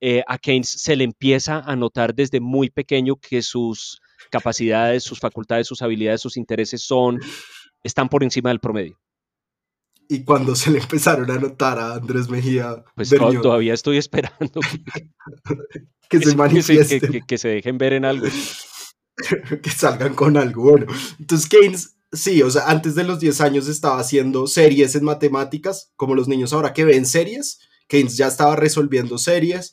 [0.01, 5.19] eh, a Keynes se le empieza a notar desde muy pequeño que sus capacidades, sus
[5.19, 7.21] facultades, sus habilidades, sus intereses son,
[7.83, 8.99] están por encima del promedio.
[10.09, 12.85] Y cuando se le empezaron a notar a Andrés Mejía.
[12.95, 14.61] Pues todavía estoy esperando
[16.09, 17.23] que, se manifieste.
[17.27, 18.29] que se dejen ver en algo.
[19.63, 20.87] que salgan con algo bueno.
[21.19, 25.93] Entonces Keynes, sí, o sea, antes de los 10 años estaba haciendo series en matemáticas,
[25.97, 27.61] como los niños ahora que ven series.
[27.89, 29.73] Keynes ya estaba resolviendo series,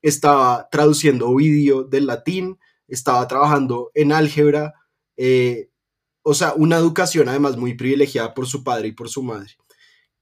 [0.00, 4.74] estaba traduciendo vídeo del latín, estaba trabajando en álgebra,
[5.16, 5.70] eh,
[6.22, 9.56] o sea, una educación además muy privilegiada por su padre y por su madre.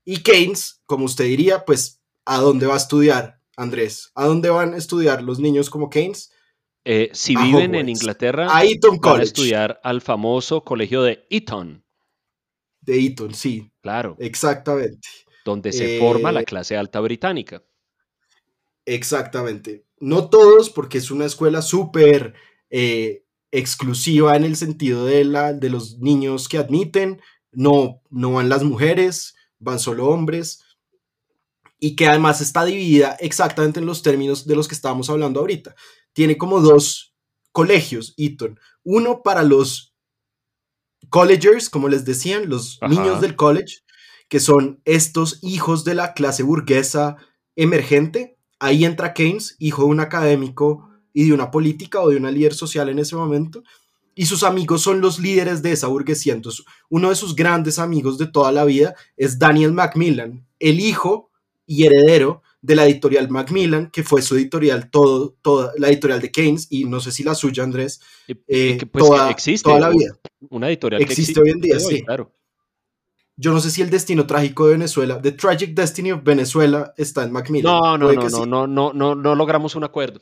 [0.05, 4.11] Y Keynes, como usted diría, pues, ¿a dónde va a estudiar, Andrés?
[4.15, 6.33] ¿A dónde van a estudiar los niños como Keynes?
[6.85, 11.85] Eh, si viven en Inglaterra, a Eton van a estudiar al famoso colegio de Eton.
[12.81, 13.71] De Eton, sí.
[13.83, 14.17] Claro.
[14.19, 15.09] Exactamente.
[15.45, 17.63] Donde se forma la eh, clase alta británica.
[18.87, 19.85] Exactamente.
[19.99, 22.35] No todos, porque es una escuela súper
[22.71, 27.21] eh, exclusiva en el sentido de, la, de los niños que admiten.
[27.53, 30.65] No, no van las mujeres, van solo hombres.
[31.79, 35.75] Y que además está dividida exactamente en los términos de los que estábamos hablando ahorita
[36.13, 37.15] tiene como dos
[37.53, 38.59] colegios, Eton.
[38.83, 39.95] Uno para los
[41.09, 42.93] collegers, como les decían, los Ajá.
[42.93, 43.79] niños del college,
[44.29, 47.17] que son estos hijos de la clase burguesa
[47.57, 48.39] emergente.
[48.59, 52.55] Ahí entra Keynes, hijo de un académico y de una política o de una líder
[52.55, 53.63] social en ese momento.
[54.15, 56.35] Y sus amigos son los líderes de esa burguesía.
[56.35, 61.31] Entonces, uno de sus grandes amigos de toda la vida es Daniel Macmillan, el hijo
[61.67, 66.31] y heredero de la editorial Macmillan, que fue su editorial, todo, toda la editorial de
[66.31, 69.81] Keynes, y no sé si la suya, Andrés, eh, que, pues, que toda, existe toda
[69.81, 70.19] la vida.
[70.51, 72.03] Una editorial que Existe hoy en día, sí.
[72.03, 72.35] claro.
[73.37, 77.25] Yo no sé si el destino trágico de Venezuela, The Tragic Destiny of Venezuela, está
[77.25, 77.73] en Macmillan.
[77.73, 78.47] No, no, no, que no, sí.
[78.47, 80.21] no, no, no, no logramos un acuerdo.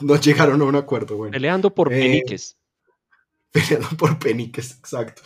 [0.00, 1.32] No llegaron a un acuerdo, bueno.
[1.32, 2.56] Peleando por Eh, peniques.
[3.52, 5.20] peleando por peniques, exacto.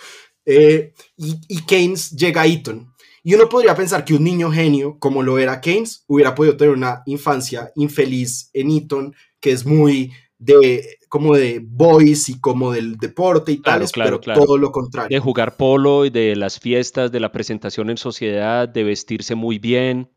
[0.44, 2.91] Eh, y, y Keynes llega a Eton.
[3.22, 6.74] Y uno podría pensar que un niño genio, como lo era Keynes, hubiera podido tener
[6.74, 12.96] una infancia infeliz en Eton, que es muy de como de boys y como del
[12.96, 14.40] deporte y Claro, tales, claro, pero claro.
[14.44, 15.14] todo lo contrario.
[15.16, 19.58] De jugar polo y de las fiestas, de la presentación en sociedad, de vestirse muy
[19.60, 20.10] bien,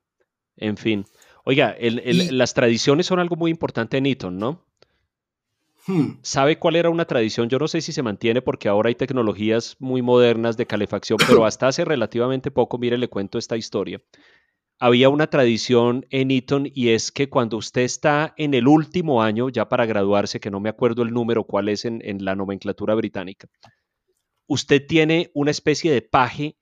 [0.57, 1.05] en fin.
[1.43, 4.64] Oiga, el- el- Y- las tradiciones son algo muy importante en Eton, ¿no?
[5.87, 7.47] Hmm, ¿Sabe cuál era una tradición?
[7.47, 11.45] Yo no sé si se mantiene porque ahora hay tecnologías muy modernas de calefacción, pero
[11.45, 14.01] hasta hace relativamente poco, mire, le cuento esta historia.
[14.79, 19.49] Había una tradición en Eton y es que cuando usted está en el último año,
[19.49, 22.95] ya para graduarse, que no me acuerdo el número cuál es en, en la nomenclatura
[22.95, 23.47] británica,
[24.47, 26.57] usted tiene una especie de paje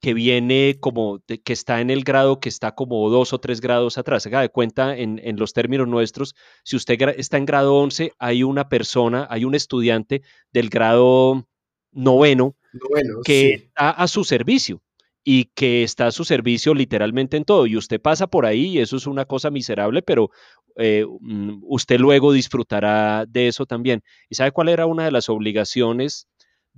[0.00, 3.60] que viene como, de- que está en el grado, que está como dos o tres
[3.60, 4.26] grados atrás.
[4.26, 6.34] Haga de cuenta, en, en los términos nuestros,
[6.64, 11.46] si usted está en grado 11, hay una persona, hay un estudiante del grado
[11.92, 12.54] noveno
[13.24, 13.64] que sí.
[13.66, 14.80] está a su servicio
[15.24, 17.66] y que está a su servicio literalmente en todo.
[17.66, 20.30] Y usted pasa por ahí y eso es una cosa miserable, pero
[20.76, 24.02] eh, mm, usted luego disfrutará de eso también.
[24.28, 26.28] ¿Y sabe cuál era una de las obligaciones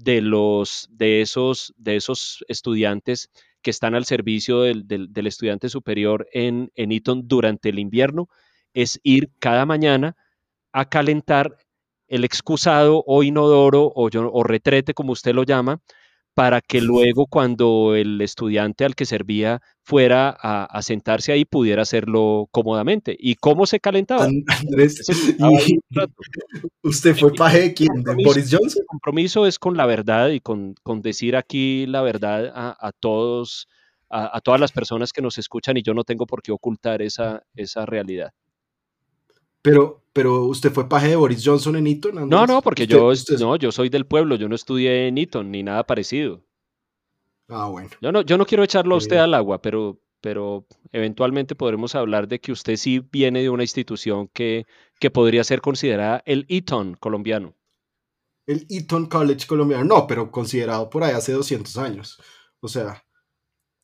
[0.03, 3.31] de, los, de, esos, de esos estudiantes
[3.63, 8.29] que están al servicio del, del- estudiante superior en, en Eton durante el invierno?
[8.73, 10.17] Es ir cada mañana
[10.73, 11.57] a calentar
[12.09, 15.81] el excusado o inodoro o, o retrete, como usted lo llama,
[16.35, 21.83] para que luego cuando el estudiante al que servía fuera a, a sentarse ahí pudiera
[21.83, 23.17] hacerlo cómodamente.
[23.19, 24.25] ¿Y cómo se calentaba?
[24.25, 26.15] An- Andrés, Eso se estaba ahí ¿y un rato.
[26.83, 28.03] usted fue paje de quién?
[28.03, 28.15] ¿De.
[28.25, 28.81] Boris Johnson?
[28.83, 32.93] El compromiso es con la verdad y con, con decir aquí la verdad a, a
[32.93, 33.69] todos,
[34.09, 37.03] a, a todas las personas que nos escuchan y yo no tengo por qué ocultar
[37.03, 38.31] esa, esa realidad.
[39.63, 42.49] Pero, pero usted fue paje de Boris Johnson en Eton, No, Andrés?
[42.49, 45.51] no, porque Usted- yo, usted- no, yo soy del pueblo, yo no estudié en Eton
[45.51, 46.43] ni nada parecido.
[47.49, 47.91] Ah, bueno.
[48.01, 49.21] Yo no, yo no quiero echarlo a usted Eh.
[49.21, 54.29] al agua, pero, pero eventualmente podremos hablar de que usted sí viene de una institución
[54.29, 54.67] que,
[55.01, 57.55] que podría ser considerada el Eton colombiano.
[58.47, 59.85] El Eton College colombiano.
[59.85, 62.21] No, pero considerado por ahí hace 200 años.
[62.61, 63.05] O sea,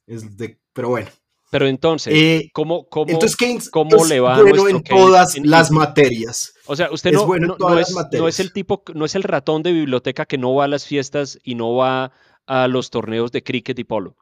[0.07, 0.61] es de...
[0.73, 1.09] Pero bueno.
[1.51, 5.37] Pero entonces, Eh, ¿cómo, cómo, entonces Keynes cómo es le va bueno en Keynes todas
[5.37, 6.53] en las materias.
[6.67, 8.41] O sea, usted es no, bueno no- es, no es materias.
[8.41, 11.55] el tipo, no es el ratón de biblioteca que no va a las fiestas y
[11.55, 12.13] no va
[12.47, 14.17] a los torneos de cricket y polo.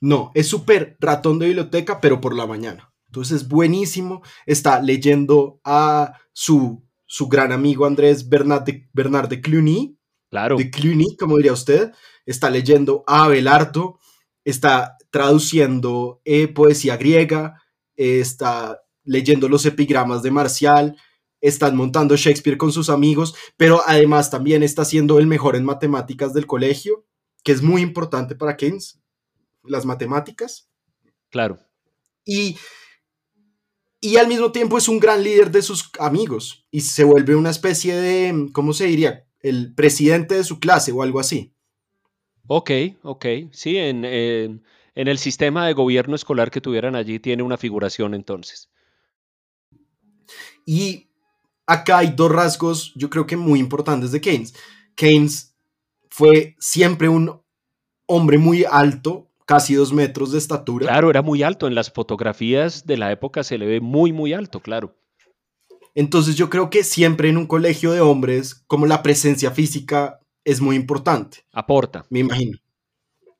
[0.00, 2.92] No, es súper ratón de biblioteca, pero por la mañana.
[3.08, 4.22] Entonces es buenísimo.
[4.46, 9.96] Está leyendo a su, su gran amigo Andrés Bernard de, Bernard de Cluny,
[10.30, 11.92] Claro, de Cluny, como diría usted.
[12.24, 13.98] Está leyendo a Abelardo,
[14.44, 17.62] está traduciendo eh, poesía griega,
[17.96, 20.96] eh, está leyendo los epigramas de Marcial,
[21.40, 26.32] están montando Shakespeare con sus amigos, pero además también está siendo el mejor en matemáticas
[26.34, 27.06] del colegio,
[27.42, 29.00] que es muy importante para Keynes,
[29.64, 30.68] las matemáticas.
[31.30, 31.58] claro.
[32.26, 32.56] Y,
[34.00, 37.50] y al mismo tiempo es un gran líder de sus amigos y se vuelve una
[37.50, 39.26] especie de, ¿cómo se diría?
[39.40, 41.54] El presidente de su clase o algo así.
[42.46, 42.70] Ok,
[43.02, 43.26] ok.
[43.52, 44.62] Sí, en, en-
[44.94, 48.70] en el sistema de gobierno escolar que tuvieran allí tiene una figuración entonces.
[50.66, 51.08] Y
[51.66, 54.54] acá hay dos rasgos, yo creo que muy importantes de Keynes.
[54.94, 55.56] Keynes
[56.08, 57.40] fue siempre un
[58.06, 60.86] hombre muy alto, casi dos metros de estatura.
[60.86, 61.66] Claro, era muy alto.
[61.66, 64.96] En las fotografías de la época se le ve muy, muy alto, claro.
[65.94, 70.60] Entonces yo creo que siempre en un colegio de hombres, como la presencia física es
[70.60, 71.44] muy importante.
[71.52, 72.04] Aporta.
[72.10, 72.58] me imagino.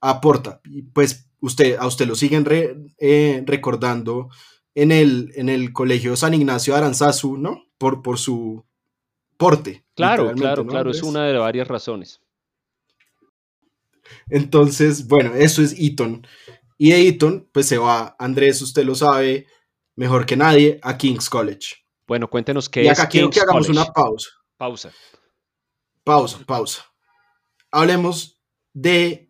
[0.01, 0.61] Aporta.
[0.93, 4.29] Pues usted, a usted lo siguen re- eh, recordando
[4.75, 7.65] en el, en el colegio San Ignacio de Aranzazu, ¿no?
[7.79, 8.65] Por, por su
[9.37, 9.85] porte.
[9.95, 10.91] Claro, claro, ¿no, claro.
[10.91, 12.21] Es una de varias razones.
[14.29, 16.27] Entonces, bueno, eso es Eton.
[16.79, 19.47] Y de Eton, pues se va, Andrés, usted lo sabe
[19.97, 21.77] mejor que nadie, a King's College.
[22.07, 23.83] Bueno, cuéntenos qué y es acá quiero King's que hagamos College.
[23.83, 24.31] una pausa.
[24.57, 24.93] Pausa.
[26.05, 26.85] Pausa, pausa.
[27.71, 28.41] Hablemos
[28.73, 29.30] de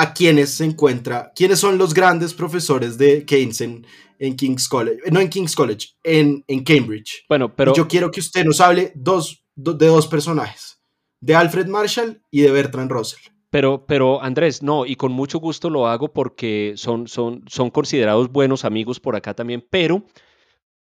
[0.00, 3.86] a quiénes se encuentra, quiénes son los grandes profesores de Keynes en,
[4.18, 7.24] en King's College, no en King's College, en, en Cambridge.
[7.28, 10.80] Bueno, pero Y yo quiero que usted nos hable dos, do- de dos personajes,
[11.20, 13.20] de Alfred Marshall y de Bertrand Russell.
[13.50, 18.30] Pero, pero Andrés, no, y con mucho gusto lo hago porque son, son, son considerados
[18.30, 20.04] buenos amigos por acá también, pero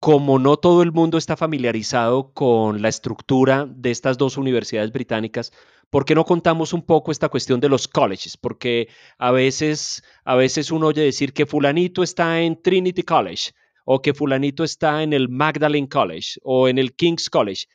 [0.04, 5.54] como no todo el mundo está familiarizado con la estructura de estas dos universidades británicas,
[5.90, 8.36] ¿por qué no contamos un poco esta cuestión de los colleges?
[8.36, 13.54] Porque a veces, a veces uno oye decir que fulanito está en Trinity College
[13.86, 17.68] o que fulanito está en el Magdalene College o en el King's College,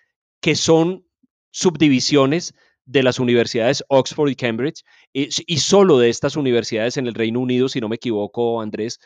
[0.42, 1.06] que son
[1.50, 2.52] subdivisiones
[2.84, 7.70] de las universidades Oxford y Cambridge, y, solo de estas universidades en el Reino Unido,
[7.70, 9.00] si no me equivoco, Andrés.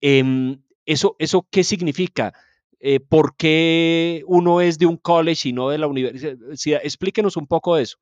[0.00, 2.32] Em, ¿eso, ¿Eso qué significa?
[2.80, 6.80] Eh, ¿Por qué uno es de un college y no de la universidad?
[6.82, 7.98] Explíquenos un poco eso.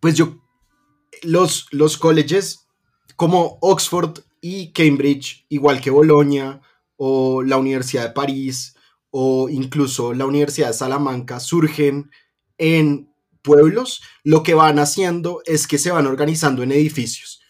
[0.00, 0.36] Pues yo,
[1.22, 2.66] los, los colleges
[3.16, 6.60] como Oxford y Cambridge, igual que Bolonia
[6.96, 8.76] o la Universidad de París
[9.10, 12.10] o incluso la Universidad de Salamanca, surgen
[12.58, 17.40] en pueblos, lo que van haciendo es que se van organizando en edificios.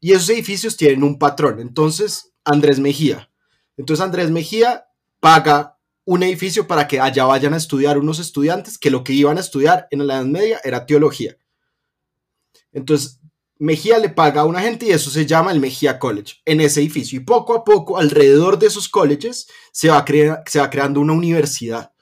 [0.00, 1.60] Y esos edificios tienen un patrón.
[1.60, 3.30] Entonces, Andrés Mejía.
[3.76, 4.86] Entonces, Andrés Mejía
[5.20, 9.38] paga un edificio para que allá vayan a estudiar unos estudiantes que lo que iban
[9.38, 11.36] a estudiar en la Edad Media era teología.
[12.72, 13.20] Entonces,
[13.58, 16.80] Mejía le paga a una gente y eso se llama el Mejía College en ese
[16.80, 17.20] edificio.
[17.20, 21.92] Y poco a poco, alrededor de esos colleges, se va, creando una universidad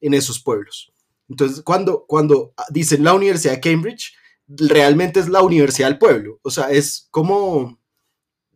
[0.00, 0.92] en esos pueblos.
[1.28, 4.14] Entonces, cuando, cuando dicen la Universidad de Cambridge,
[4.46, 6.38] realmente es la universidad del pueblo.
[6.42, 7.79] O sea, es como,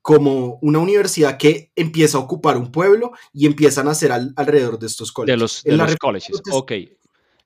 [0.05, 4.79] como una universidad que empieza a ocupar un pueblo y empiezan a hacer al, alrededor
[4.79, 5.35] de estos colleges.
[5.35, 6.73] De los, de los colleges, ok.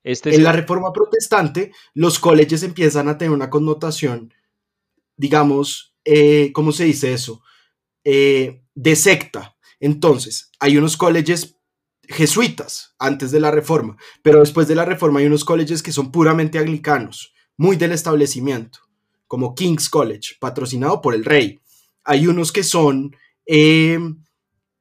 [0.03, 0.51] Este en es la.
[0.51, 4.35] Reforma Protestante, los colleges empiezan a tener una connotación,
[5.17, 7.43] digamos, eh, ¿cómo se dice eso?
[8.03, 9.57] Eh, de secta.
[9.79, 11.55] Entonces, hay unos colleges
[12.09, 16.11] jesuitas antes de la reforma, pero después de la reforma hay unos colleges que son
[16.11, 18.81] puramente anglicanos, muy del establecimiento,
[19.29, 21.61] como King's College, patrocinado por el rey.
[22.09, 23.99] Hay unos que son eh,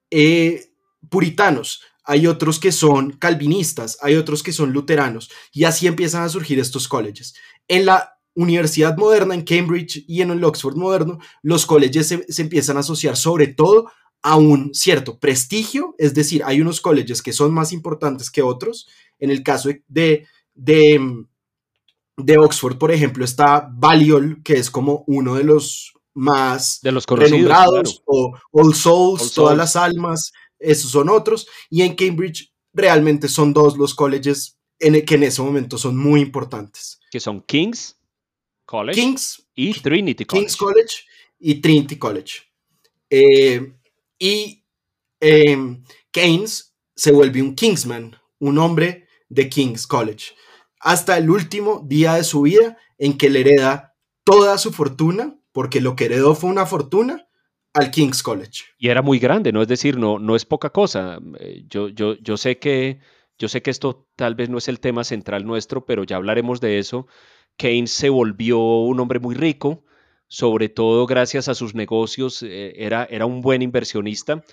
[0.10, 0.72] eh,
[1.10, 6.30] puritanos, hay otros que son calvinistas, hay otros que son luteranos, y así empiezan a
[6.30, 7.36] surgir estos colleges.
[7.68, 12.44] En la universidad moderna, en Cambridge y en el Oxford moderno, los colleges se, se
[12.44, 17.34] empiezan a asociar sobre todo a un cierto prestigio, es decir, hay unos colleges que
[17.34, 18.88] son más importantes que otros.
[19.20, 21.26] En el caso de, de,
[22.16, 27.06] de Oxford, por ejemplo, está Balliol, que es como uno de los más de los
[27.06, 28.04] renombrados, claro.
[28.06, 29.58] o All Souls, All todas Souls.
[29.58, 31.48] las almas, esos son otros.
[31.70, 35.98] Y en Cambridge realmente son dos los colleges en el que en ese momento son
[35.98, 37.00] muy importantes.
[37.12, 37.98] Que son King's
[38.66, 40.46] College King's, y Trinity College.
[40.46, 40.96] King's College
[41.40, 42.34] y Trinity College.
[43.10, 43.74] Eh,
[44.20, 44.66] y
[45.22, 45.78] eh,
[46.12, 50.34] Keynes se vuelve un Kingsman, un hombre de King's College,
[50.80, 55.82] hasta el último día de su vida en que le hereda toda su fortuna, porque
[55.82, 57.28] lo que heredó fue una fortuna,
[57.74, 58.66] al King's College.
[58.78, 59.64] Y era muy grande, ¿no?
[59.64, 61.18] Es decir, no, no es poca cosa.
[61.40, 63.00] Eh, Yo, yo, yo, sé que,
[63.40, 66.62] yo sé que esto tal vez no es el tema central nuestro, pero ya hablaremos
[66.62, 67.08] de eso.
[67.56, 69.84] Keynes se volvió un hombre muy rico,
[70.28, 74.44] sobre todo gracias a sus negocios, eh, era, era un buen inversionista.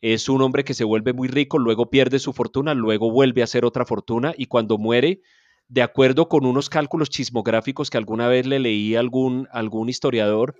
[0.00, 3.46] Es un hombre que se vuelve muy rico, luego pierde su fortuna, luego vuelve a
[3.50, 5.22] hacer otra fortuna y cuando muere,
[5.72, 10.54] de acuerdo con unos cálculos chismográficos que alguna vez le leí a algún, algún historiador,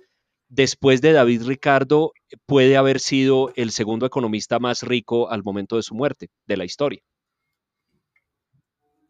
[0.49, 2.13] después de David Ricardo
[2.47, 6.65] puede haber sido el segundo economista más rico al momento de su muerte de la
[6.65, 6.99] historia.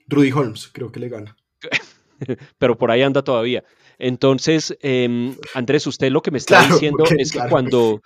[0.07, 1.37] Rudy Holmes creo que le gana.
[2.57, 3.63] Pero por ahí anda todavía.
[3.97, 7.49] Entonces, eh, Andrés, usted lo que me está Claro, diciendo porque, es que claro.
[7.49, 8.01] cuando,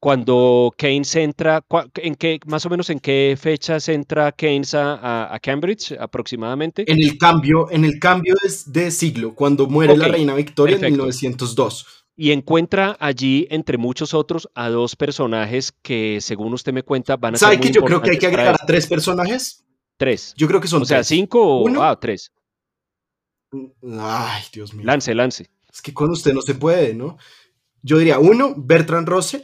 [0.00, 1.64] cuando Keynes entra,
[1.96, 6.84] ¿en qué, más o menos en qué fechas entra Keynes a, Cambridge aproximadamente?
[6.90, 10.80] En el cambio, en el cambio de, de siglo, cuando muere la reina Victoria en
[10.80, 11.04] perfecto.
[11.04, 11.86] 1902.
[12.16, 17.34] Y encuentra allí, entre muchos otros, a dos personajes que, según usted me cuenta, van
[17.34, 19.64] a ser ¿Sabe que yo creo que hay que agregar a tres personajes?
[19.96, 20.34] Tres.
[20.36, 21.08] Yo creo que son O sea, tres.
[21.08, 21.82] cinco o Uno.
[21.82, 22.32] ah, tres.
[23.52, 24.84] Ay, Dios mío.
[24.84, 25.48] Lance, lance.
[25.72, 27.18] Es que con usted no se puede, ¿no?
[27.82, 29.42] Yo diría, uno, Bertrand Russell.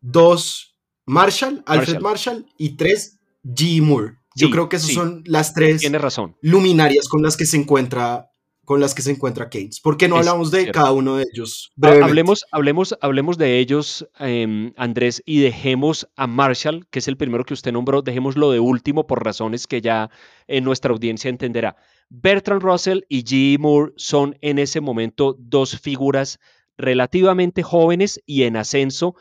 [0.00, 0.76] Dos,
[1.06, 2.46] Marshall, Alfred Marshall.
[2.58, 3.82] y tres, G.
[3.82, 4.14] Moore.
[4.36, 4.94] Yo Sí, creo que esas sí.
[4.94, 6.36] son las tres Tiene razón.
[6.42, 8.26] luminarias con las que se encuentra
[8.64, 9.80] con las que se encuentra Keynes.
[9.80, 11.70] ¿Por qué no hablamos de cada uno de ellos?
[11.80, 17.44] Hablemos, hablemos, hablemos de ellos, em, Andrés, y dejemos a Marshall, que es el primero
[17.46, 20.10] que usted nombró, dejémoslo de último por razones que ya
[20.48, 21.76] en nuestra audiencia entenderá.
[22.10, 23.58] Bertrand Russell y G.
[23.58, 26.38] Moore son en ese momento dos figuras
[26.76, 29.14] relativamente jóvenes y en ascenso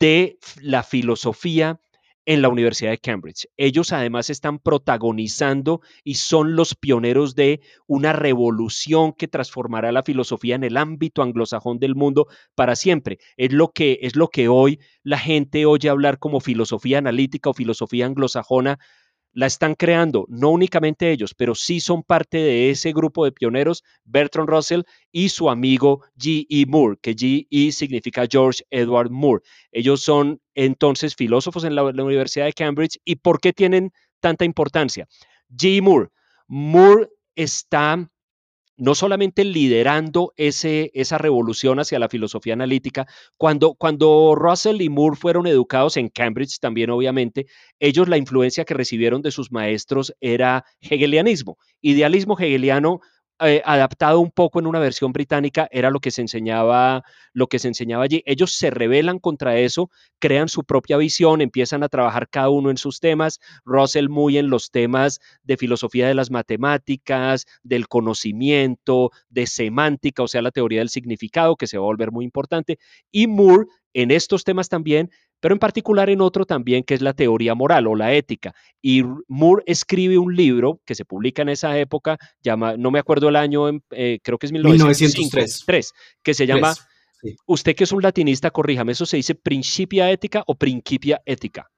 [0.00, 1.80] de la filosofía
[2.26, 3.46] en la Universidad de Cambridge.
[3.56, 10.56] Ellos además están protagonizando y son los pioneros de una revolución que transformará la filosofía
[10.56, 12.26] en el ámbito anglosajón del mundo
[12.56, 13.18] para siempre.
[13.36, 17.54] Es lo que es lo que hoy la gente oye hablar como filosofía analítica o
[17.54, 18.80] filosofía anglosajona
[19.36, 23.84] la están creando, no únicamente ellos, pero sí son parte de ese grupo de pioneros,
[24.04, 24.80] Bertrand Russell
[25.12, 26.64] y su amigo G.E.
[26.64, 27.70] Moore, que G.E.
[27.72, 29.42] significa George Edward Moore.
[29.72, 32.98] Ellos son entonces filósofos en la, Universidad de Cambridge.
[33.04, 35.06] ¿Y por qué tienen tanta importancia?
[35.50, 35.82] G.E.
[35.82, 36.08] Moore.
[36.48, 38.10] Moore está
[38.76, 43.06] no solamente liderando ese, esa revolución hacia la filosofía analítica,
[43.36, 47.46] cuando, cuando Russell y Moore fueron educados en Cambridge también, obviamente,
[47.80, 53.00] ellos la influencia que recibieron de sus maestros era hegelianismo, idealismo hegeliano
[53.40, 57.58] eh, adaptado un poco en una versión británica, era lo que se enseñaba, lo que
[57.58, 58.22] se enseñaba allí.
[58.24, 62.78] Ellos se rebelan contra eso, crean su propia visión, empiezan a trabajar cada uno en
[62.78, 63.40] sus temas.
[63.64, 70.28] Russell muy en los temas de filosofía de las matemáticas, del conocimiento, de semántica, o
[70.28, 72.78] sea, la teoría del significado, que se va a volver muy importante.
[73.12, 75.10] Y Moore en estos temas también
[75.46, 78.52] pero en particular en otro también que es la teoría moral o la ética.
[78.82, 83.28] Y Moore escribe un libro que se publica en esa época, llama, no me acuerdo
[83.28, 85.92] el año, eh, creo que es 1903,
[86.24, 86.74] que se llama,
[87.46, 91.70] usted que es un latinista, corríjame, ¿eso se dice Principia Ética o Principia Ética?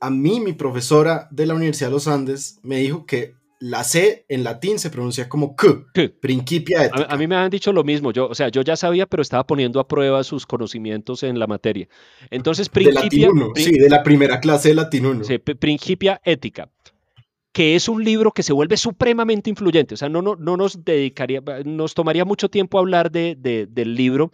[0.00, 4.26] A mí, mi profesora de la Universidad de los Andes me dijo que la C
[4.28, 5.86] en latín se pronuncia como Q,
[6.20, 7.06] principia ética.
[7.08, 9.46] A, mí me han dicho lo mismo, yo, o sea, yo ya sabía, pero estaba
[9.46, 11.88] poniendo a prueba sus conocimientos en la materia.
[12.30, 13.30] Entonces, principia...
[13.54, 15.24] sí, de la primera clase de latín 1.
[15.24, 16.70] Sí, principia ética,
[17.54, 20.84] que es un libro que se vuelve supremamente influyente, o sea, no, no, no nos
[20.84, 24.30] dedicaría, nos tomaría mucho tiempo hablar de, del libro.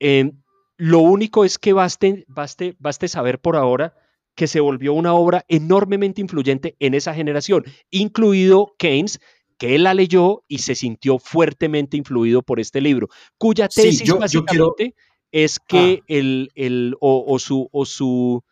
[0.00, 0.32] Eh,
[0.78, 3.94] lo único es que baste, baste, baste saber por ahora
[4.34, 9.20] que se volvió una obra enormemente influyente en esa generación, incluido Keynes,
[9.58, 13.08] que él la leyó y se sintió fuertemente influido por este libro,
[13.38, 14.94] cuya tesis básicamente
[15.30, 16.04] es que ah.
[16.08, 18.42] el, el, o, su, o su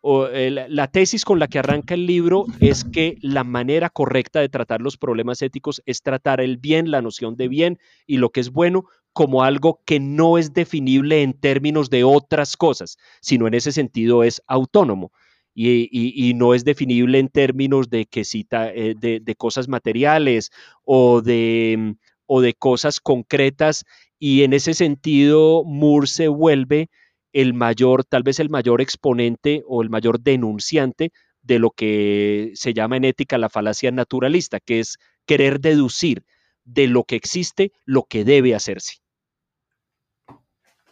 [0.00, 4.48] o la tesis con la que arranca el libro es que la manera correcta de
[4.48, 8.40] tratar los problemas éticos es tratar el bien, la noción de bien y lo que
[8.40, 8.84] es bueno
[9.18, 14.22] como algo que no es definible en términos de otras cosas, sino en ese sentido
[14.22, 15.10] es autónomo.
[15.56, 20.50] Y, no es definible en términos de que cita eh, de, de, cosas materiales
[20.84, 21.96] o de,
[22.26, 23.84] o de cosas concretas
[24.20, 26.88] y en ese sentido Moore se vuelve
[27.32, 31.10] el mayor, tal vez el mayor exponente o el mayor denunciante
[31.42, 34.96] de lo que se llama en ética la falacia naturalista, que es
[35.26, 36.22] querer deducir
[36.64, 38.98] de lo que existe lo que debe hacerse.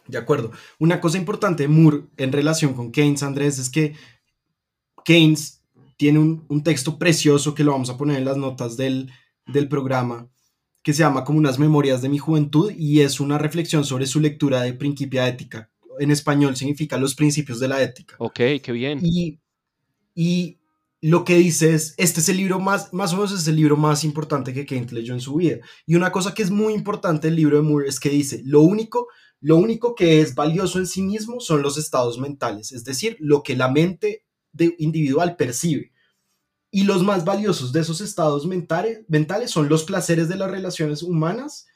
[0.07, 0.51] De acuerdo.
[0.79, 3.95] Una cosa importante de Moore en relación con Keynes, Andrés, es que
[5.03, 5.61] Keynes
[5.97, 9.11] tiene un, texto precioso que lo vamos a poner en las notas del,
[9.45, 10.29] del programa,
[10.83, 14.19] que se llama como unas memorias de mi juventud y es una reflexión sobre su
[14.19, 18.15] lectura de Principia Ética, en español significa los principios de la ética.
[18.19, 18.99] Ok, qué bien.
[19.01, 19.39] Y,
[20.13, 20.57] y
[21.01, 23.77] lo que dice es, este es el libro más, más o menos es el libro
[23.77, 25.57] más importante que Keynes leyó en su vida.
[25.85, 28.61] Y una cosa que es muy importante del libro de Moore es que dice, lo
[28.61, 29.07] único,
[29.39, 33.43] lo único que es valioso en sí mismo son los estados mentales, es decir, lo
[33.43, 35.91] que la mente de individual percibe.
[36.71, 41.01] Y los más valiosos de esos estados mentales, mentales son los placeres de las relaciones
[41.01, 41.67] humanas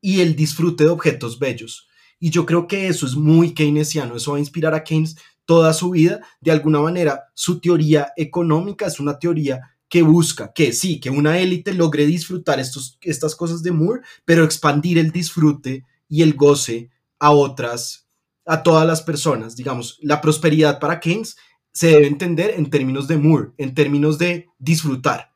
[0.00, 1.88] y el disfrute de objetos bellos.
[2.18, 5.72] Y yo creo que eso es muy keynesiano, eso va a inspirar a Keynes toda
[5.72, 6.20] su vida.
[6.40, 11.38] De alguna manera, su teoría económica es una teoría que busca que sí, que una
[11.38, 16.90] élite logre disfrutar estos, estas cosas de Moore, pero expandir el disfrute y el goce
[17.18, 18.08] a otras,
[18.44, 19.56] a todas las personas.
[19.56, 21.36] Digamos, la prosperidad para Keynes
[21.72, 25.32] se debe entender en términos de Moore, en términos de disfrutar.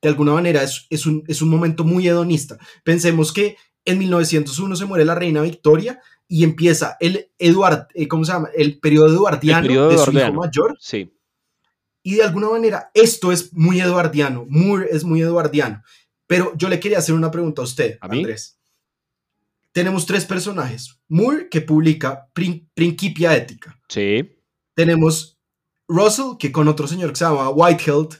[0.00, 2.58] De alguna manera es, es, un, es un momento muy hedonista.
[2.84, 8.24] Pensemos que en 1901 se muere la reina Victoria y empieza el Eduard, eh, ¿cómo
[8.24, 8.48] se llama?
[8.54, 10.76] El periodo eduardiano de su hijo mayor.
[10.80, 11.12] Sí.
[12.02, 15.82] Y de alguna manera esto es muy eduardiano, Moore es muy eduardiano.
[16.26, 18.58] Pero yo le quería hacer una pregunta a usted, Andrés.
[19.72, 20.98] Tenemos tres personajes.
[21.12, 23.78] Moore, que publica Principia Ética.
[23.86, 24.34] Sí.
[24.74, 25.38] Tenemos
[25.86, 28.18] Russell, que con otro señor que se llama Whitehead,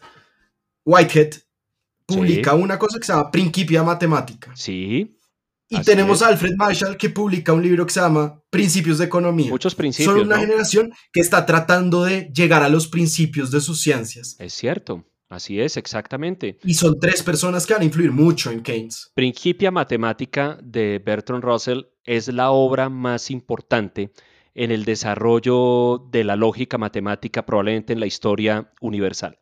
[0.85, 1.35] Whitehead
[2.05, 4.53] publica una cosa que se llama Principia Matemática.
[4.55, 5.19] Sí.
[5.71, 9.49] Y tenemos a Alfred Marshall que publica un libro que se llama Principios de Economía.
[9.49, 10.15] Muchos principios.
[10.15, 14.37] Son una generación que está tratando de llegar a los principios de sus ciencias.
[14.39, 15.07] Es cierto.
[15.33, 16.59] Así es, exactamente.
[16.63, 19.13] Y son tres personas que van a influir mucho en Keynes.
[19.15, 24.13] Principia Matemática de Bertrand Russell es la obra más importante
[24.55, 29.39] en el desarrollo de la lógica matemática, probablemente en la historia universal.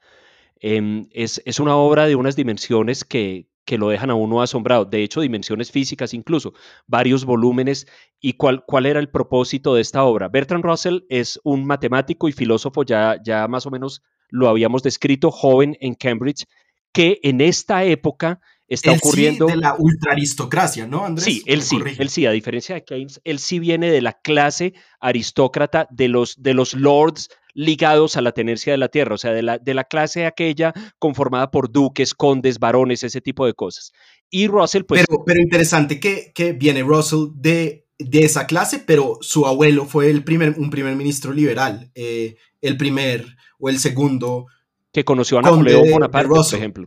[0.60, 4.84] Em, es, es, una obra de unas dimensiones que, que, lo dejan a uno asombrado,
[4.84, 6.54] de hecho dimensiones físicas incluso,
[6.86, 7.88] varios volúmenes.
[8.20, 10.28] ¿Y cuál, cuál era el propósito de esta obra?
[10.28, 15.30] Bertrand Russell es un matemático y filósofo ya, ya más o menos lo habíamos descrito,
[15.30, 16.46] joven en Cambridge,
[16.92, 19.46] que en esta época está ocurriendo.
[19.46, 21.24] Sí de la ultraaristocracia, ¿no, Andrés?
[21.24, 24.74] Sí, él sí, él sí, a diferencia de Keynes, él sí viene de la clase
[25.00, 29.32] aristócrata de los, de los lords ligados a la tenencia de la tierra, o sea,
[29.32, 33.92] de la, de la clase aquella conformada por duques, condes, varones, ese tipo de cosas.
[34.30, 35.04] Y Russell, pues.
[35.06, 40.10] Pero, pero interesante que, que viene Russell de, de esa clase, pero su abuelo fue
[40.10, 44.46] el primer, un primer ministro liberal, eh, el primer o el segundo.
[44.92, 46.86] Que conoció a Napoleón Bonaparte, por ejemplo.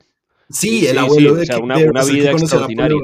[0.49, 2.97] Sí, el abuelo de, o sea, una, una vida extraordinaria.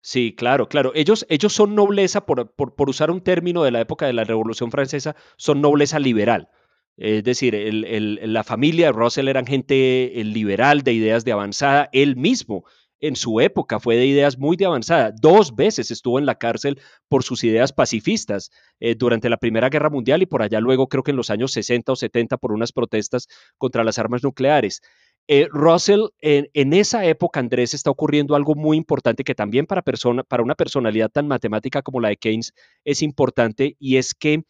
[0.00, 0.92] Sí, claro, claro.
[0.94, 4.24] Ellos, ellos son nobleza, por, por, por, usar un término de la época de la
[4.24, 6.48] Revolución Francesa, son nobleza liberal.
[6.96, 11.88] Es decir, el, el, la familia de Russell eran gente liberal, de ideas de avanzada.
[11.92, 12.64] Él mismo
[13.02, 15.12] en su época fue de ideas muy de avanzada.
[15.20, 18.50] Dos veces estuvo en la cárcel por sus ideas pacifistas
[18.80, 21.52] eh, durante la Primera Guerra Mundial y por allá luego creo que en los años
[21.52, 23.26] 60 o 70 por unas protestas
[23.58, 24.80] contra las armas nucleares.
[25.28, 29.82] Eh, Russell, en, en, esa época, Andrés, está ocurriendo algo muy importante que también para,
[29.82, 32.52] persona, para una personalidad tan matemática como la de Keynes
[32.84, 34.44] es importante y es que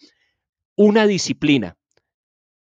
[0.77, 1.77] una disciplina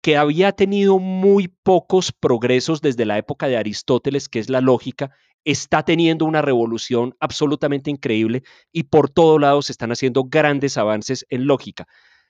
[0.02, 5.12] que había tenido muy pocos progresos desde la época de Aristóteles, que es la lógica,
[5.44, 11.26] está teniendo una revolución absolutamente increíble y por todos lados se están haciendo grandes avances
[11.30, 11.86] en lógica.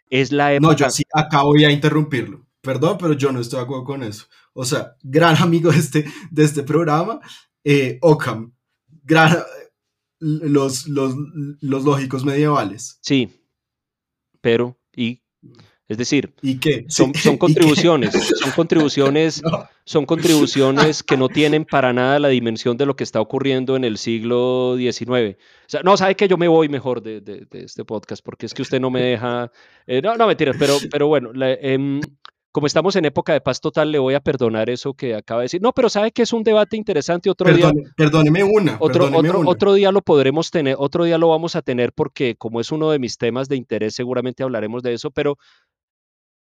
[0.08, 0.72] Es la época...
[0.72, 2.46] No, yo sí acabo ya de interrumpirlo.
[2.60, 4.26] Perdón, pero yo no estoy de acuerdo con eso.
[4.52, 7.20] O sea, gran amigo de este, de este programa,
[7.64, 8.54] eh, Ockham,
[9.02, 9.36] gran,
[10.20, 11.14] los, los,
[11.60, 12.98] los lógicos medievales.
[13.02, 13.28] Sí,
[14.40, 15.22] pero ¿y
[15.92, 16.84] es decir, ¿Y qué?
[16.88, 19.42] Son, son, contribuciones, son contribuciones,
[19.84, 23.84] son contribuciones que no tienen para nada la dimensión de lo que está ocurriendo en
[23.84, 25.36] el siglo XIX.
[25.36, 28.46] O sea, no, sabe que yo me voy mejor de, de, de, este podcast porque
[28.46, 29.52] es que usted no me deja.
[29.86, 32.00] Eh, no, no, mentiras, pero, pero bueno, la, eh,
[32.52, 35.46] como estamos en época de paz total, le voy a perdonar eso que acaba de
[35.46, 35.62] decir.
[35.62, 37.30] No, pero sabe que es un debate interesante.
[37.30, 37.72] Otro día.
[37.96, 38.76] Perdóneme una.
[38.78, 39.50] Otro, perdóneme otro, una.
[39.50, 42.90] otro día lo podremos tener, otro día lo vamos a tener porque, como es uno
[42.90, 45.10] de mis temas de interés, seguramente hablaremos de eso.
[45.10, 45.38] Pero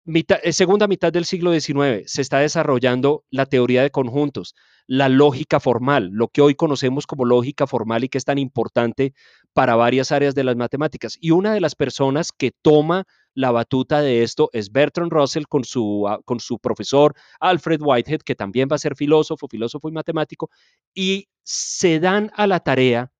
[0.05, 4.53] eh, segunda mitad del siglo XIX se está desarrollando la teoría de conjuntos,
[4.85, 9.13] la lógica formal, lo que hoy conocemos como lógica formal y que es tan importante
[9.53, 11.17] para varias áreas de las matemáticas.
[11.21, 15.63] Y una de las personas que toma la batuta de esto es Bertrand Russell con
[15.63, 19.93] su, ah, con su profesor Alfred Whitehead, que también va a ser filósofo, filósofo y
[19.93, 20.49] matemático,
[20.93, 23.12] y se dan a la tarea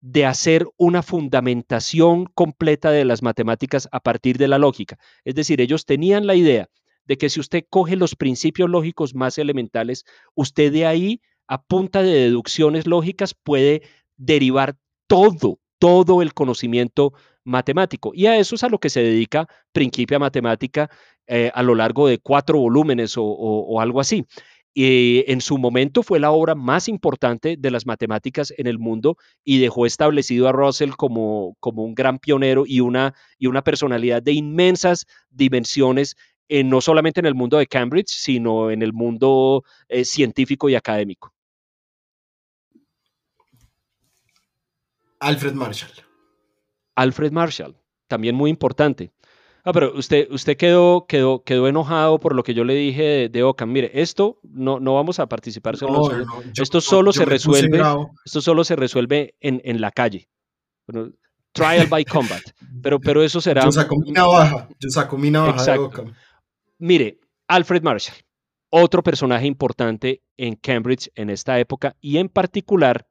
[0.00, 4.98] de hacer una fundamentación completa de las matemáticas a partir de la lógica.
[5.24, 6.68] Es decir, ellos tenían la idea
[7.06, 12.02] de que si usted coge los principios lógicos más elementales, usted de ahí, a punta
[12.02, 13.82] de deducciones lógicas, puede
[14.16, 14.76] derivar
[15.06, 17.12] todo, todo el conocimiento
[17.44, 18.12] matemático.
[18.14, 20.90] Y a eso es a lo que se dedica Principia Matemática
[21.28, 24.26] eh, a lo largo de cuatro volúmenes o, algo así.
[24.78, 29.16] Y en su momento fue la obra más importante de las matemáticas en el mundo
[29.42, 34.22] y dejó establecido a Russell como, como un gran pionero y una, y una personalidad
[34.22, 36.14] de inmensas dimensiones,
[36.50, 40.74] eh, no solamente en el mundo de Cambridge, sino en el mundo eh, científico y
[40.74, 41.32] académico.
[45.20, 45.92] Alfred Marshall.
[46.96, 47.74] Alfred Marshall,
[48.08, 49.10] también muy importante.
[49.68, 53.28] Ah, pero usted, usted quedó, quedó, quedó enojado por lo que yo le dije de,
[53.28, 53.72] de Ockham.
[53.72, 56.08] Mire, esto no, no vamos a participar solo.
[56.08, 57.82] No, no, yo- esto solo se resuelve,
[58.24, 60.28] esto solo se resuelve en, en la calle.
[60.86, 61.10] Bueno,
[61.52, 62.42] trial by combat.
[62.80, 63.64] Pero, pero eso será.
[63.64, 64.68] Yo saco mi navaja.
[64.78, 65.78] Yo saco mi navaja de.
[65.78, 66.14] Ockham.
[66.78, 68.16] Mire, Alfred Marshall,
[68.70, 73.08] otro personaje importante en Cambridge en esta época y en particular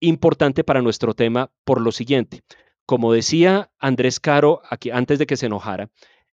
[0.00, 2.42] importante para nuestro tema por lo siguiente.
[2.86, 4.60] Como decía Andrés Caro
[4.92, 5.90] antes de que se enojara,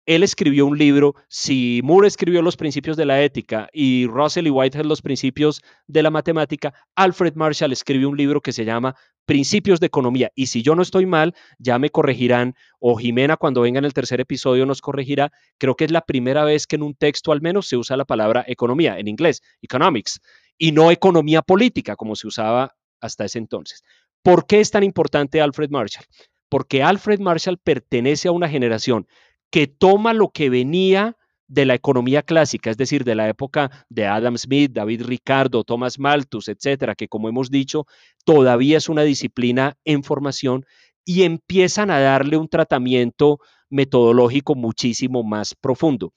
[0.06, 4.50] él escribió un libro, si Moore escribió los principios de la ética y Russell y
[4.50, 9.80] Whitehead los principios de la matemática, Alfred Marshall escribió un libro que se llama Principios
[9.80, 10.30] de Economía.
[10.34, 13.94] Y si yo no estoy mal, ya me corregirán, o Jimena cuando venga en el
[13.94, 17.40] tercer episodio nos corregirá, creo que es la primera vez que en un texto al
[17.40, 20.20] menos se usa la palabra economía, en inglés, economics.
[20.56, 23.82] y no economía política como se usaba hasta ese entonces.
[24.22, 26.06] ¿Por qué es tan importante Alfred Marshall?
[26.48, 29.06] Porque Alfred Marshall pertenece a una generación
[29.50, 31.16] que toma lo que venía
[31.46, 35.98] de la economía clásica, es decir, de la época de Adam Smith, David Ricardo, Thomas
[35.98, 37.86] Malthus, etcétera, que como hemos dicho,
[38.24, 40.64] todavía es una disciplina en formación
[41.04, 43.38] y empiezan a darle un tratamiento
[43.68, 46.12] metodológico muchísimo más profundo.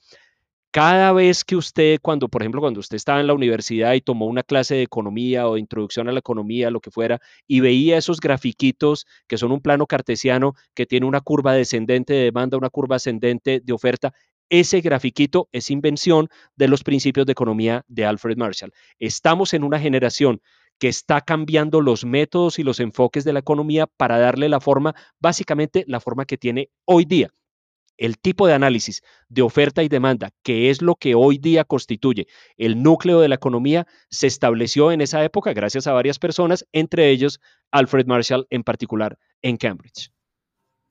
[0.78, 4.28] Cada vez que usted, cuando, por ejemplo, cuando usted estaba en la universidad y tomó
[4.28, 7.98] una clase de economía o de introducción a la economía, lo que fuera, y veía
[7.98, 12.70] esos grafiquitos que son un plano cartesiano que tiene una curva descendente de demanda, una
[12.70, 14.14] curva ascendente de oferta,
[14.50, 18.72] ese grafiquito es invención de los principios de economía de Alfred Marshall.
[19.00, 20.44] Estamos en una generación
[20.78, 24.94] que está cambiando los métodos y los enfoques de la economía para darle la forma,
[25.20, 27.32] básicamente la forma que tiene hoy día.
[27.98, 32.28] El tipo de análisis de oferta y demanda, que es lo que hoy día constituye
[32.58, 37.10] el núcleo de la economía, se estableció en esa época gracias a varias personas, entre
[37.10, 37.40] ellos
[37.72, 40.12] Alfred Marshall en particular en Cambridge.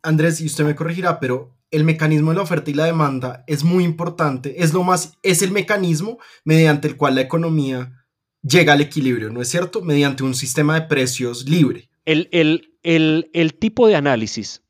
[0.03, 3.65] Andrés, y usted me corregirá, pero el mecanismo de la oferta y la demanda es
[3.65, 8.07] muy importante, es lo más, es el mecanismo mediante el cual la economía
[8.43, 9.83] llega al equilibrio, ¿no es cierto?
[9.83, 11.91] Mediante un sistema de precios libre.
[12.05, 12.29] El,
[12.83, 14.63] el, tipo de análisis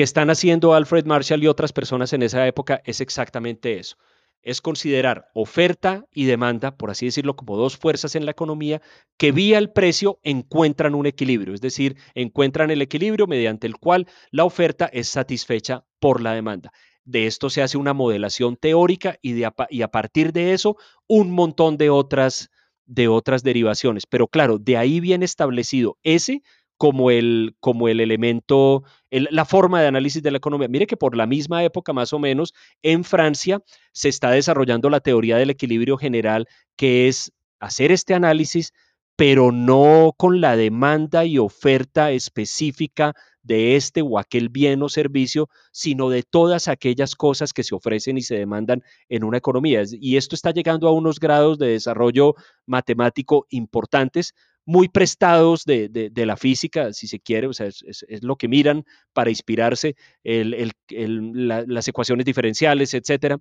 [0.00, 3.98] que están haciendo Alfred Marshall y otras personas en esa época es exactamente eso.
[4.40, 8.80] Es considerar oferta y demanda, por así decirlo, como dos fuerzas en la economía
[9.18, 14.06] que vía el precio encuentran un equilibrio, es decir, encuentran el equilibrio mediante el cual
[14.30, 16.72] la oferta es satisfecha por la demanda.
[17.04, 20.78] De esto se hace una modelación teórica y, de, y a partir de eso
[21.08, 22.48] un montón de otras
[22.86, 24.06] de otras derivaciones.
[24.06, 26.42] Pero claro, de ahí viene establecido ese
[26.80, 30.66] como el, como el elemento, la forma de análisis de la economía.
[30.66, 33.60] Mire que por la misma época, más o menos, en Francia
[33.92, 38.72] se está desarrollando la teoría del equilibrio general, que es hacer este análisis,
[39.14, 45.50] pero no con la demanda y oferta específica de este o aquel bien o servicio,
[45.72, 49.82] sino de todas aquellas cosas que se ofrecen y se demandan en una economía.
[49.90, 54.32] Y esto está llegando a unos grados de desarrollo matemático importantes,
[54.66, 59.30] muy prestados de, la física, si se quiere, o sea, es, lo que miran para
[59.30, 63.38] inspirarse, las ecuaciones diferenciales, etcétera.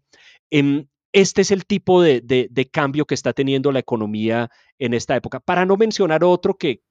[0.50, 5.40] Em, este es el tipo de, cambio que está teniendo la economía en esta época.
[5.40, 6.82] Para no mencionar otro que,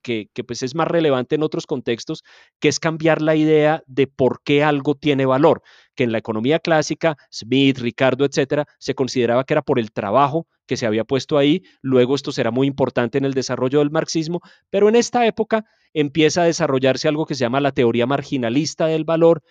[0.46, 2.24] pues es más relevante en otros contextos,
[2.58, 5.62] que es cambiar la idea de por qué algo tiene valor,
[5.94, 10.48] que en la economía clásica, Smith, Ricardo, etcétera, se consideraba que era por el trabajo
[10.66, 11.62] que se había puesto ahí.
[11.80, 15.64] Luego esto será muy importante en el desarrollo del marxismo, pero en esta época
[15.94, 19.42] empieza a desarrollarse algo que se llama la teoría marginalista del valor.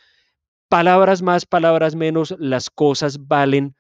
[0.68, 3.77] Palabras más, palabras menos, las cosas valen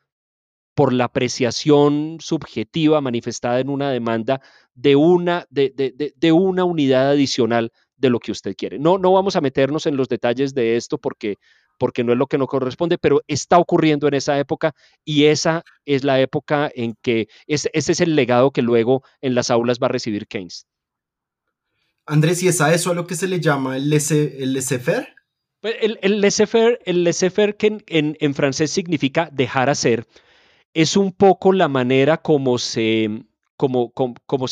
[0.77, 4.41] por la apreciación subjetiva manifestada en una demanda
[4.75, 5.73] de una, de,
[6.15, 8.77] de, una unidad adicional de lo que usted quiere.
[8.77, 11.37] No, no vamos a meternos en los detalles de esto porque,
[11.79, 15.63] porque no es lo que nos corresponde, pero está ocurriendo en esa época y esa
[15.83, 19.87] es la época en que ese, es el legado que luego en las aulas va
[19.87, 20.67] a recibir Keynes.
[22.05, 25.07] Andrés, ¿y es a eso a lo que se le llama el laissez-faire?
[25.59, 30.05] Pues el, el laissez-faire, el laissez que en, en francés significa dejar hacer,
[30.77, 33.09] es un poco la manera como se,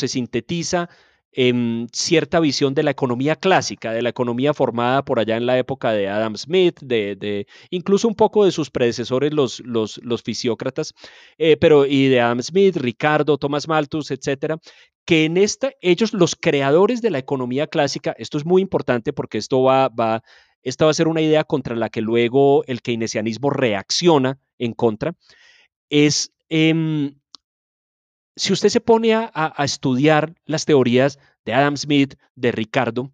[0.08, 0.90] sintetiza
[1.32, 5.60] en cierta visión de la economía clásica, de la economía formada por allá en la
[5.60, 10.96] época de Adam Smith, de, incluso un poco de sus predecesores, los fisiócratas,
[11.38, 14.58] eh, pero y de Adam Smith, Ricardo, Thomas Malthus, etcétera,
[15.06, 19.38] que en esta, ellos, los creadores de la economía clásica, esto es muy importante porque
[19.38, 20.24] esto va, va,
[20.64, 25.14] esta va a ser una idea contra la que luego el keynesianismo reacciona en contra,
[25.90, 27.20] es, em,
[28.36, 33.12] si usted se pone a, estudiar las teorías de Adam Smith, de Ricardo,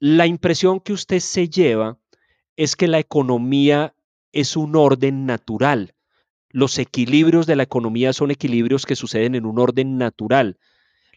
[0.00, 1.98] la impresión que usted se lleva
[2.56, 3.94] es que la economía
[4.32, 5.94] es un orden natural.
[6.50, 10.58] Los equilibrios de la economía son equilibrios que suceden en un orden natural.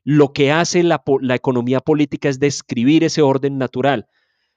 [0.03, 4.07] Lo que hace la, la, economía política es describir ese orden natural.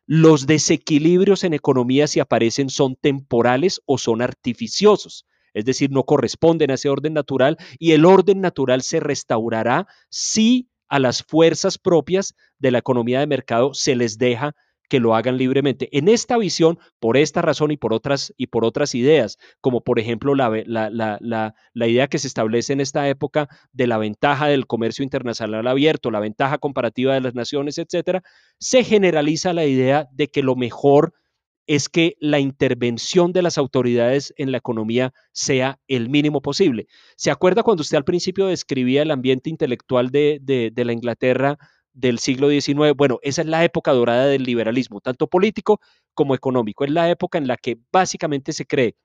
[0.06, 6.70] Los desequilibrios en economía, si aparecen, son temporales o son artificiosos es decir, no corresponden
[6.70, 12.34] a ese orden natural y el orden natural se restaurará si a las fuerzas propias
[12.58, 14.54] de la economía de mercado se les deja
[14.88, 15.88] que lo hagan libremente.
[15.96, 19.98] En esta visión, por esta razón y por otras, y por otras ideas, como por
[19.98, 25.02] ejemplo la, la, idea que se establece en esta época de la ventaja del comercio
[25.02, 28.22] internacional abierto, la ventaja comparativa de las naciones, etcétera,
[28.58, 31.14] se generaliza la idea de que lo mejor
[31.66, 36.86] es que la intervención de las autoridades en la economía sea el mínimo posible.
[37.16, 41.58] ¿Se acuerda cuando usted al principio describía el ambiente intelectual de, de la Inglaterra
[41.92, 42.94] del siglo XIX?
[42.96, 45.80] Bueno, esa es la época dorada del liberalismo, tanto político
[46.12, 46.84] como económico.
[46.84, 48.96] Es la época en la que básicamente se cree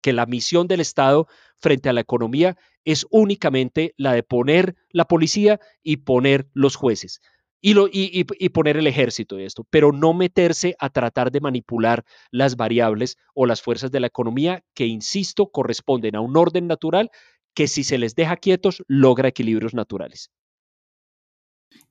[0.00, 1.26] que la misión del Estado
[1.56, 7.20] frente a la economía es únicamente la de poner la policía y poner los jueces
[7.60, 13.16] y, poner el ejército de esto, pero no meterse a tratar de manipular las variables
[13.34, 17.10] o las fuerzas de la economía que, insisto, corresponden a un orden natural
[17.54, 20.30] que si se les deja quietos logra equilibrios naturales.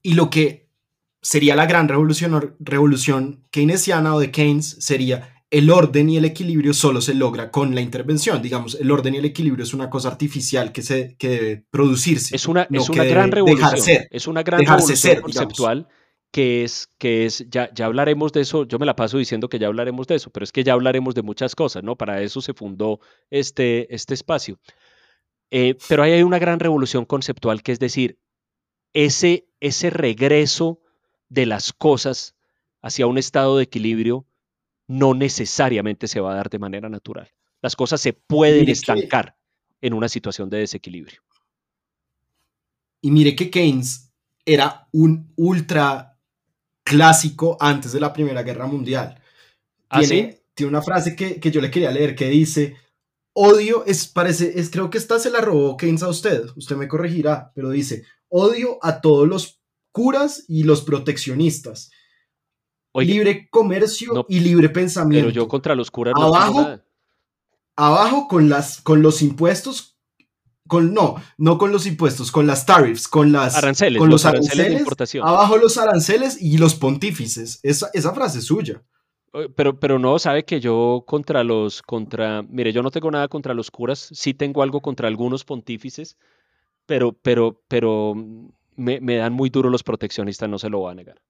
[0.01, 0.69] Y lo que
[1.21, 6.73] sería la gran revolución, revolución keynesiana o de Keynes sería el orden y el equilibrio
[6.73, 8.41] solo se logra con la intervención.
[8.41, 12.35] Digamos, el orden y el equilibrio es una cosa artificial que, se, que debe producirse.
[12.35, 14.01] Es una, es una gran revolución.
[14.09, 15.87] es una gran revolución conceptual
[16.31, 19.59] que es, que es ya, ya hablaremos de eso, yo me la paso diciendo que
[19.59, 21.95] ya hablaremos de eso, pero es que ya hablaremos de muchas cosas, ¿no?
[21.95, 24.59] Para eso se fundó este, este espacio.
[25.49, 28.19] Eh, pero ahí hay una gran revolución conceptual que es decir,
[28.93, 30.81] ese, ese regreso
[31.29, 32.35] de las cosas
[32.81, 34.25] hacia un estado de equilibrio
[34.87, 37.29] no necesariamente se va a dar de manera natural.
[37.61, 39.37] Las cosas se pueden estancar
[39.81, 41.21] en una situación de desequilibrio.
[43.01, 44.11] Y mire que Keynes
[44.45, 46.17] era un ultra
[46.83, 49.21] clásico antes de la Primera Guerra Mundial.
[49.89, 52.77] ¿Ah, tiene, tiene una frase que, yo le quería leer que dice,
[53.33, 56.87] odio es, parece, es, creo que esta se la robó Keynes a usted, usted me
[56.87, 59.61] corregirá, pero dice, odio a todos los
[59.91, 61.91] curas y los proteccionistas
[62.93, 65.27] libre comercio y libre pensamiento.
[65.27, 66.81] Pero yo contra los curas abajo, no
[67.79, 69.99] Abajo con, las, con los impuestos,
[70.67, 74.69] con, no, no con los impuestos, con las tariffs, con las aranceles, con los, aranceles,
[74.69, 75.27] de importación.
[75.27, 77.59] Abajo los aranceles y los pontífices.
[77.61, 78.83] Esa, esa frase es suya.
[79.55, 83.53] Pero, pero no, sabe que yo contra los, contra, mire, yo no tengo nada contra
[83.53, 86.17] los curas, sí tengo algo contra algunos pontífices,
[86.87, 88.15] pero, pero, pero
[88.75, 91.21] me, me dan muy duro los proteccionistas, no se lo voy a negar.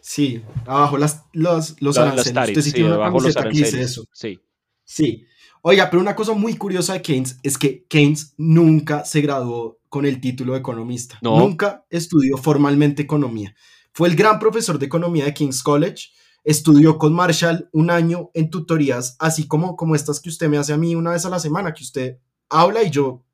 [0.00, 2.64] Sí, abajo las, los, los aranceles.
[2.64, 3.74] sí, abajo los aranceles.
[3.74, 4.04] eso.
[4.12, 4.40] Sí.
[4.84, 5.24] Sí.
[5.62, 10.06] Oiga, pero una cosa muy curiosa de Keynes es que Keynes nunca se graduó con
[10.06, 11.18] el título de economista.
[11.20, 13.54] Nunca estudió formalmente economía.
[13.92, 16.08] Fue el gran profesor de economía de King's College.
[16.44, 20.72] Estudió con Marshall un año en tutorías, así como, como estas que usted me hace
[20.72, 22.18] a mí una vez a la semana, que usted
[22.48, 23.24] habla y yo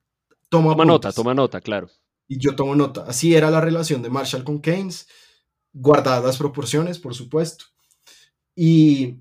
[0.49, 1.89] tomo Toma nota, toma nota, claro.
[2.27, 3.05] Y yo tomo nota.
[3.07, 5.07] Así era la relación de Marshall con Keynes
[5.75, 7.67] guardadas las proporciones, por supuesto.
[8.57, 9.17] Y...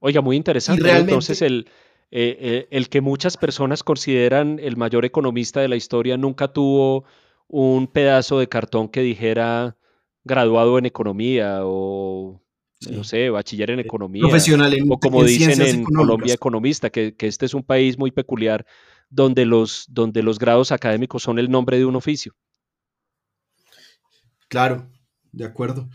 [0.00, 0.90] Oiga, muy interesante.
[0.90, 1.70] Entonces, el,
[2.10, 7.04] eh, eh, el que muchas personas consideran el mayor economista de la historia nunca tuvo
[7.48, 9.78] un pedazo de cartón que dijera
[10.24, 12.40] graduado en economía o
[12.90, 14.22] no sé, bachiller en eh, economía.
[14.22, 18.10] Profesional en O como dicen en Colombia, economista, que, que, este es un país muy
[18.10, 18.66] peculiar
[19.08, 22.34] donde los, donde los grados académicos son el nombre de un oficio.
[24.48, 24.86] Claro,
[25.36, 25.88] de acuerdo.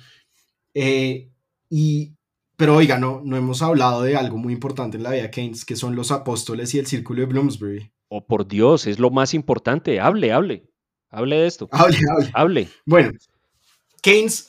[0.74, 1.32] Eh,
[1.70, 2.14] y,
[2.56, 5.66] pero oiga, no, no hemos hablado de algo muy importante en la vida de Keynes,
[5.66, 7.92] que son los apóstoles y el círculo de Bloomsbury.
[8.10, 10.00] Oh, por Dios, es lo más importante.
[10.00, 10.70] Hable, hable.
[11.10, 11.70] Hable de esto.
[11.72, 12.32] Hable, hable.
[12.34, 12.70] Hable.
[12.86, 13.12] Bueno,
[14.02, 14.48] Keynes,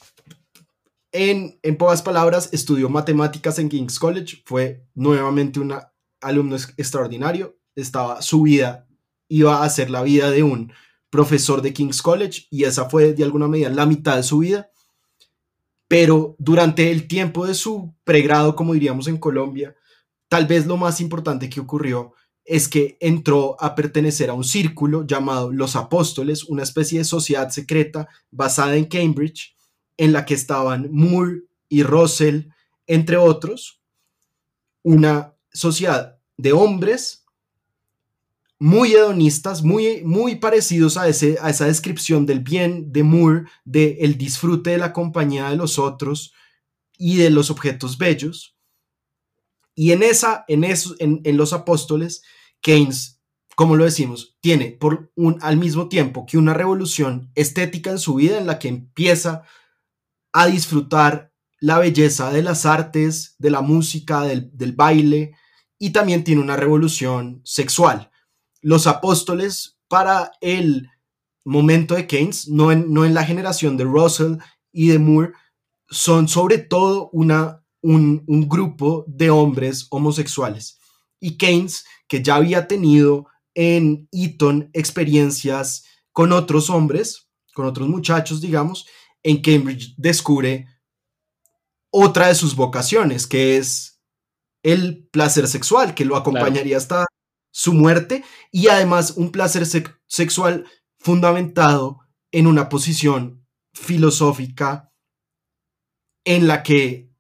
[1.12, 5.74] en, en pocas palabras, estudió matemáticas en King's College, fue nuevamente un
[6.20, 8.86] alumno extraordinario, estaba su vida,
[9.28, 10.72] iba a ser la vida de un
[11.08, 14.70] profesor de King's College y esa fue de alguna medida la mitad de su vida
[15.90, 19.74] pero durante el tiempo de su pregrado, como diríamos en Colombia,
[20.28, 22.14] tal vez lo más importante que ocurrió
[22.44, 27.50] es que entró a pertenecer a un círculo llamado Los Apóstoles, una especie de sociedad
[27.50, 29.56] secreta basada en Cambridge,
[29.96, 32.50] en la que estaban Moore y Russell,
[32.86, 33.82] entre otros,
[34.84, 37.19] una sociedad de hombres
[38.60, 43.96] muy hedonistas, muy, muy parecidos a, ese, a esa descripción del bien de Moore, de
[44.02, 46.34] el disfrute de la compañía de los otros
[46.98, 48.54] y de los objetos bellos.
[49.74, 52.22] Y en, esa, en, eso, en, los apóstoles,
[52.60, 53.22] Keynes,
[53.56, 58.16] como lo decimos, tiene por un, al mismo tiempo que una revolución estética en su
[58.16, 59.42] vida en la que empieza
[60.34, 65.34] a disfrutar la belleza de las artes, de la música, del, del baile,
[65.78, 68.09] y también tiene una revolución sexual
[68.60, 70.88] los apóstoles para el
[71.44, 74.36] momento de Keynes, no en, no en la generación de Russell
[74.72, 75.32] y de Moore,
[75.88, 80.78] son sobre todo una, un, un grupo de hombres homosexuales.
[81.18, 88.40] Y Keynes, que ya había tenido en Eton experiencias con otros hombres, con otros muchachos,
[88.40, 88.86] digamos,
[89.22, 90.66] en Cambridge descubre
[91.90, 94.00] otra de sus vocaciones, que es
[94.62, 97.06] el placer sexual, que lo acompañaría hasta
[97.50, 99.64] su muerte, y además un placer
[100.06, 100.66] sexual
[100.98, 102.00] fundamentado
[102.32, 104.92] en una posición filosófica
[106.24, 107.10] en la que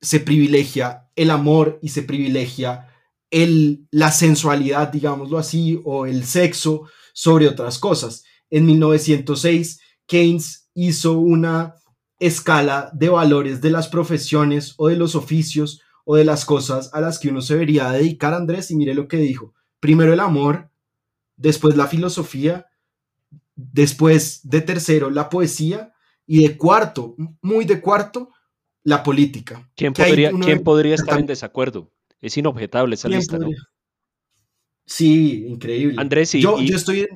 [0.00, 2.88] se privilegia el amor y se privilegia
[3.30, 8.24] el, la sensualidad, digámoslo así, o el sexo sobre otras cosas.
[8.50, 11.74] En 1906, Keynes hizo una
[12.18, 17.00] escala de valores de las profesiones o de los oficios o de las cosas a
[17.00, 19.54] las que uno se debería dedicar, Andrés, y mire lo que dijo.
[19.80, 20.70] Primero el amor,
[21.36, 22.66] después la filosofía,
[23.54, 25.92] después de tercero la poesía
[26.26, 28.30] y de cuarto, muy de cuarto,
[28.84, 29.70] la política.
[29.74, 31.90] ¿Quién podría, ¿quién podría estar en desacuerdo?
[32.20, 33.48] Es inobjetable esa lista, ¿no?
[34.86, 35.96] Sí, increíble.
[35.98, 37.06] Andrés, y, yo, yo estoy...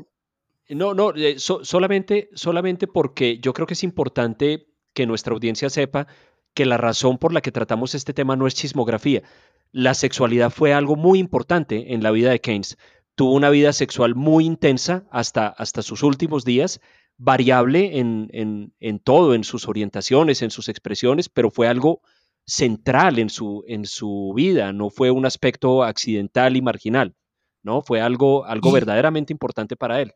[0.69, 6.07] No, no, eh, solamente, solamente porque yo creo que es importante que nuestra audiencia sepa
[6.55, 9.23] que la razón por la que tratamos este tema no es chismografía.
[9.71, 12.77] La sexualidad fue algo muy importante en la vida de Keynes.
[13.15, 16.81] Tuvo una vida sexual muy intensa hasta, hasta sus últimos días,
[17.17, 22.03] variable en, en, en todo, en sus orientaciones, en sus expresiones, pero fue algo
[22.47, 27.15] central en su, en su vida, no fue un aspecto accidental y marginal,
[27.63, 27.83] ¿no?
[27.83, 30.13] Fue algo, algo verdaderamente importante para él.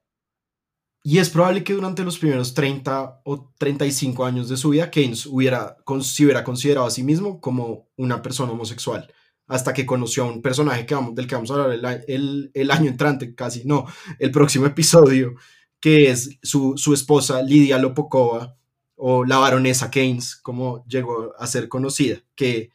[1.08, 5.24] Y es probable que durante los primeros 30 o 35 años de su vida, Keynes
[5.26, 9.14] hubiera, se hubiera considerado a sí mismo como una persona homosexual,
[9.46, 12.70] hasta que conoció a un personaje que vamos, del que vamos a hablar el, el,
[12.72, 13.86] año entrante, casi no,
[14.18, 15.36] el próximo episodio,
[15.78, 18.56] que es su, su esposa Lidia Lopokova,
[18.96, 22.70] o la baronesa Keynes, como llegó a ser conocida, que,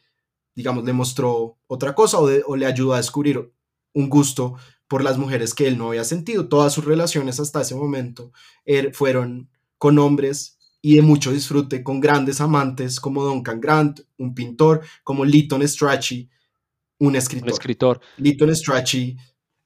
[0.54, 3.52] digamos, le mostró otra cosa o, o le ayudó a descubrir
[3.92, 4.54] un gusto
[4.92, 6.48] por las mujeres que él no había sentido.
[6.48, 8.30] Todas sus relaciones hasta ese momento
[8.66, 14.34] er, fueron con hombres y de mucho disfrute, con grandes amantes como Duncan Grant, un
[14.34, 16.28] pintor, como Lytton Strachey,
[16.98, 17.48] un escritor.
[17.48, 18.00] Un escritor.
[18.18, 19.16] Lytton Strachey,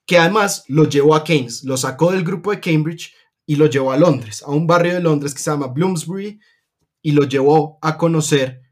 [0.07, 3.13] que además lo llevó a Keynes, lo sacó del grupo de Cambridge
[3.45, 6.39] y lo llevó a Londres, a un barrio de Londres que se llama Bloomsbury,
[7.03, 8.63] y lo llevó a conocer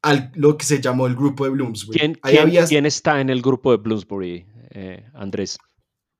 [0.00, 1.98] al, lo que se llamó el grupo de Bloomsbury.
[1.98, 5.58] ¿Quién, quién, ¿quién está en el grupo de Bloomsbury, eh, Andrés?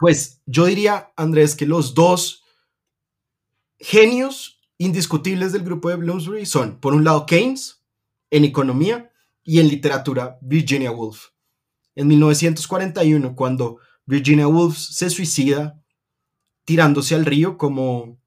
[0.01, 2.43] Pues yo diría, Andrés, que los dos
[3.79, 7.85] genios indiscutibles del grupo de Bloomsbury son, por un lado, Keynes
[8.31, 9.13] en economía
[9.45, 11.29] y en literatura, Virginia Woolf.
[11.95, 15.83] En 1941, cuando Virginia Woolf se suicida
[16.65, 18.19] tirándose al río como,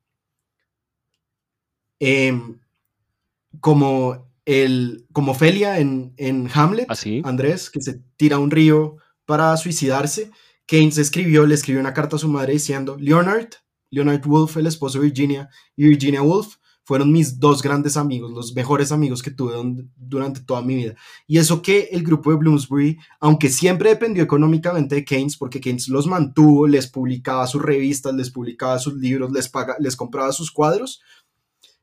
[1.99, 2.59] em,
[3.59, 7.23] como, el, como Felia en, en Hamlet, ¿Así?
[7.25, 10.31] ¿Ah, Andrés, que se tira a un río para suicidarse.
[10.65, 13.49] Keynes escribió, le escribió una carta a su madre diciendo, Leonard,
[13.89, 16.55] Leonard Woolf, el esposo de Virginia, y Virginia Woolf
[16.85, 19.53] fueron mis dos grandes amigos, los mejores amigos que tuve
[19.95, 20.95] durante toda mi vida.
[21.27, 25.87] Y eso que el grupo de Bloomsbury, aunque siempre dependió económicamente de Keynes, porque Keynes
[25.87, 30.51] los mantuvo, les publicaba sus revistas, les publicaba sus libros, les, paga, les compraba sus
[30.51, 31.01] cuadros,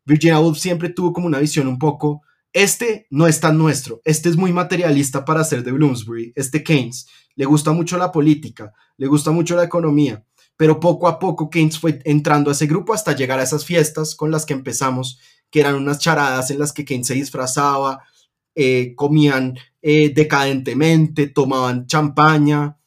[0.05, 2.23] Virginia Woolf siempre tuvo como una visión un poco
[2.53, 7.07] este no es tan nuestro, este es muy materialista para ser de Bloomsbury, este Keynes,
[7.37, 10.25] le gusta mucho la política, le gusta mucho la economía,
[10.57, 14.15] pero poco a poco Keynes fue entrando a ese grupo hasta llegar a esas fiestas
[14.15, 15.19] con las que empezamos,
[15.51, 18.03] que eran unas charadas en las que Keynes se disfrazaba,
[18.55, 22.79] eh, comían eh, decadentemente, tomaban champaña,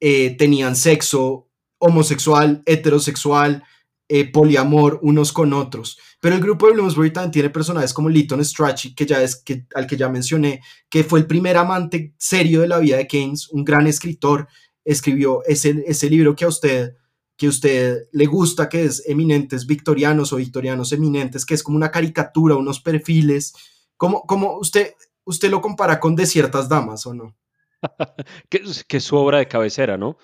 [0.00, 1.48] eh, tenían sexo
[1.78, 3.64] homosexual, heterosexual,
[4.08, 5.98] eh, poliamor unos con otros.
[6.20, 9.66] Pero el grupo de Bloomsbury también tiene personajes como Lytton Strachey, que ya es, que,
[9.74, 13.48] al que ya mencioné, que fue el primer amante serio de la vida de Keynes,
[13.50, 14.48] un gran escritor,
[14.84, 16.94] escribió ese, ese libro que a usted
[17.36, 21.76] que a usted le gusta, que es Eminentes Victorianos o Victorianos Eminentes, que es como
[21.76, 23.54] una caricatura, unos perfiles,
[23.96, 27.36] como, como usted, usted lo compara con De ciertas damas o no?
[28.48, 30.18] que, que es su obra de cabecera, ¿no?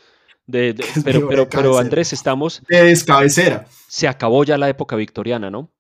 [0.46, 2.62] De, de, pero, pero, pero, Andrés, estamos...
[2.68, 3.66] De descabecera.
[3.88, 5.70] Se acabó ya la época victoriana, ¿no?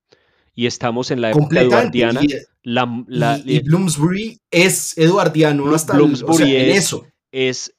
[0.54, 2.22] Y estamos en la época eduardiana.
[2.22, 2.28] Y,
[2.62, 6.76] la, la, y, y, Bloomsbury es eduardiano Bloom, hasta Bloomsbury el, o sea, es, en
[6.76, 7.06] eso.
[7.32, 7.74] Es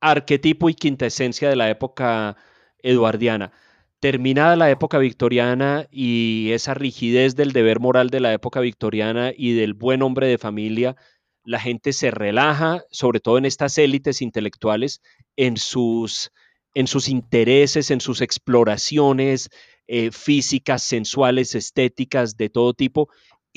[0.00, 2.36] arquetipo y quintesencia de la época
[2.78, 3.52] eduardiana.
[4.00, 9.54] Terminada la época victoriana y esa rigidez del deber moral de la época victoriana y
[9.54, 10.96] del buen hombre de familia,
[11.46, 15.00] la gente se relaja, sobre todo en estas élites intelectuales,
[15.36, 16.30] en sus,
[17.06, 19.48] intereses, en sus exploraciones
[19.86, 23.08] eh, físicas, sensuales, estéticas, de todo tipo,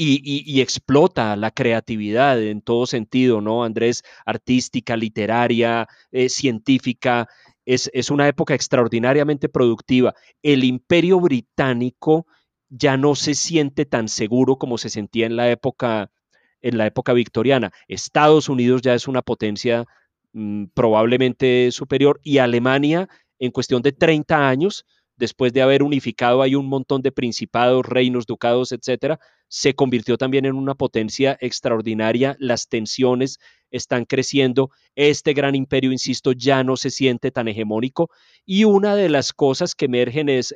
[0.01, 4.03] y, explota la creatividad en todo sentido, ¿no, Andrés?
[4.25, 7.27] Artística, literaria, eh, científica.
[7.65, 10.15] Es una época extraordinariamente productiva.
[10.41, 12.25] El imperio británico
[12.69, 16.09] ya no se siente tan seguro como se sentía en la época
[16.61, 17.71] en la época victoriana.
[17.87, 19.85] Estados Unidos ya es una potencia
[20.33, 23.07] mm, probablemente superior y Alemania
[23.39, 24.85] en cuestión de 30 años,
[25.15, 30.45] después de haber unificado ahí un montón de principados, reinos, ducados, etcétera, se convirtió también
[30.45, 32.35] en una potencia extraordinaria.
[32.39, 33.39] Las tensiones
[33.71, 34.69] están creciendo.
[34.95, 38.09] Este gran imperio, insisto, ya no se siente tan hegemónico.
[38.45, 40.53] Y una de las cosas que emergen es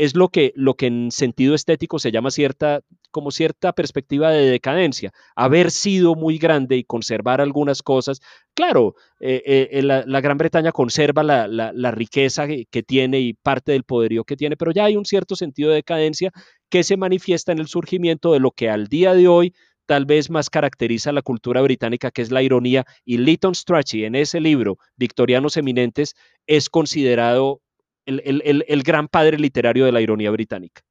[0.00, 2.80] es lo que, lo que en sentido estético se llama cierta,
[3.10, 5.12] como cierta perspectiva de decadencia.
[5.36, 8.22] Haber sido muy grande y conservar algunas cosas.
[8.54, 14.24] Claro, eh, eh, la, Gran Bretaña conserva la, riqueza que, tiene y parte del poderío
[14.24, 16.30] que tiene, pero ya hay un cierto sentido de decadencia
[16.70, 19.52] que se manifiesta en el surgimiento de lo que al día de hoy
[19.84, 24.14] tal vez más caracteriza la cultura británica, que es la ironía, y Lytton Strachey en
[24.14, 26.14] ese libro, Victorianos Eminentes,
[26.46, 27.60] es considerado
[28.06, 30.82] el, gran padre literario de la ironía británica.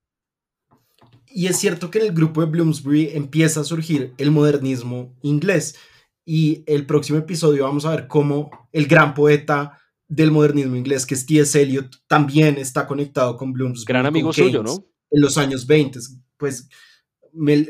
[1.28, 5.76] Y es cierto que en el grupo de Bloomsbury empieza a surgir el modernismo inglés.
[6.26, 11.14] Y el próximo episodio vamos a ver cómo el gran poeta del modernismo inglés, que
[11.14, 11.62] es T.S.
[11.62, 13.86] Eliot, también está conectado con Bloomsbury.
[13.86, 14.86] Gran amigo suyo, ¿no?
[15.12, 16.00] En los años 20.
[16.38, 16.68] Pues
[17.34, 17.68] me,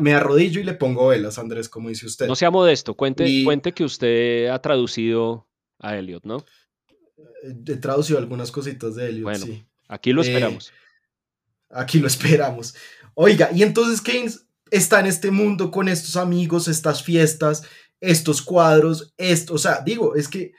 [0.00, 2.26] me, arrodillo y le pongo velas, Andrés, como dice usted.
[2.26, 6.44] No sea modesto, cuente, cuente que usted ha traducido a Eliot, ¿no?
[7.66, 9.46] He traducido algunas cositas de Eliot, bueno,
[9.88, 10.72] Aquí lo eh, esperamos.
[11.70, 12.74] aquí lo esperamos.
[13.14, 17.62] Oiga, y entonces Keynes está en este mundo con estos amigos, estas fiestas,
[18.00, 20.52] estos cuadros, esto, o sea, digo, es que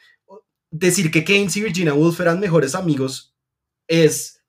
[0.71, 3.35] decir que Keynes y Virginia Woolf eran mejores amigos
[3.87, 4.43] es,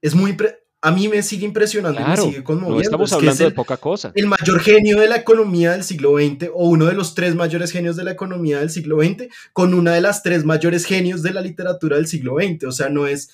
[0.00, 0.36] es muy,
[0.82, 2.76] a mí me sigue impresionando y me sigue conmoviendo.
[2.76, 4.12] No estamos hablando de poca cosa.
[4.14, 7.70] El mayor genio de la economía del siglo XX, o uno de los tres mayores
[7.70, 11.32] genios de la economía del siglo XX, con una de las tres mayores genios de
[11.32, 12.64] la literatura del siglo XX.
[12.64, 13.30] O sea, no es.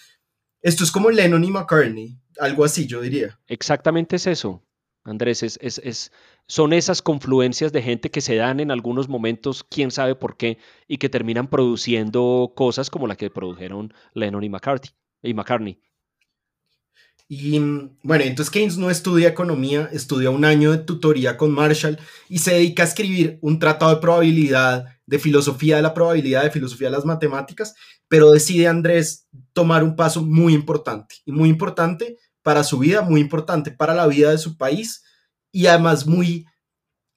[0.61, 3.39] Esto es como Lennon y McCartney, algo así, yo diría.
[3.47, 4.65] Exactamente es eso,
[5.05, 5.45] Andrés.
[5.45, 6.11] Es, es, es,
[6.49, 10.59] son esas confluencias de gente que se dan en algunos momentos, quién sabe por qué,
[10.89, 14.91] y que terminan produciendo cosas como la que produjeron Lennon y McCartney.
[15.23, 15.79] Y McCartney.
[17.29, 21.99] Y bueno, entonces Keynes no estudia economía, estudia un año de tutoría con Marshall
[22.29, 26.53] y se dedica a escribir un tratado de probabilidad, de filosofía de la probabilidad, de
[26.53, 27.75] filosofía de las matemáticas,
[28.09, 33.21] pero decide Andrés tomar un paso muy importante y muy importante para su vida, muy
[33.21, 35.03] importante para la vida de su país
[35.51, 36.47] y además muy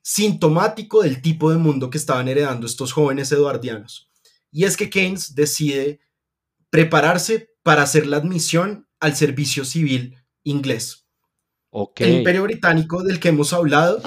[0.01, 4.09] sintomático del tipo de mundo que estaban heredando estos jóvenes eduardianos.
[4.51, 5.99] Y es que Keynes decide
[6.71, 11.07] prepararse para hacer la admisión al servicio civil inglés.
[11.97, 14.01] El imperio británico del que hemos hablado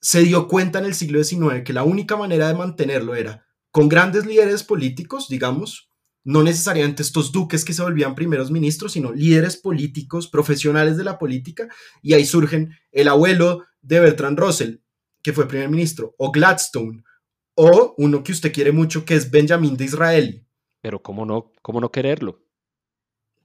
[0.00, 3.88] se dio cuenta en el siglo XIX que la única manera de mantenerlo era con
[3.88, 5.90] grandes líderes políticos, digamos,
[6.24, 11.18] no necesariamente estos duques que se volvían primeros ministros, sino líderes políticos, profesionales de la
[11.18, 11.68] política,
[12.02, 14.76] y ahí surgen el abuelo de Bertrand Russell,
[15.22, 17.04] que fue primer ministro, o Gladstone,
[17.54, 20.46] o uno que usted quiere mucho, que es Benjamin de Israel.
[20.80, 22.45] Pero ¿cómo no, cómo no quererlo?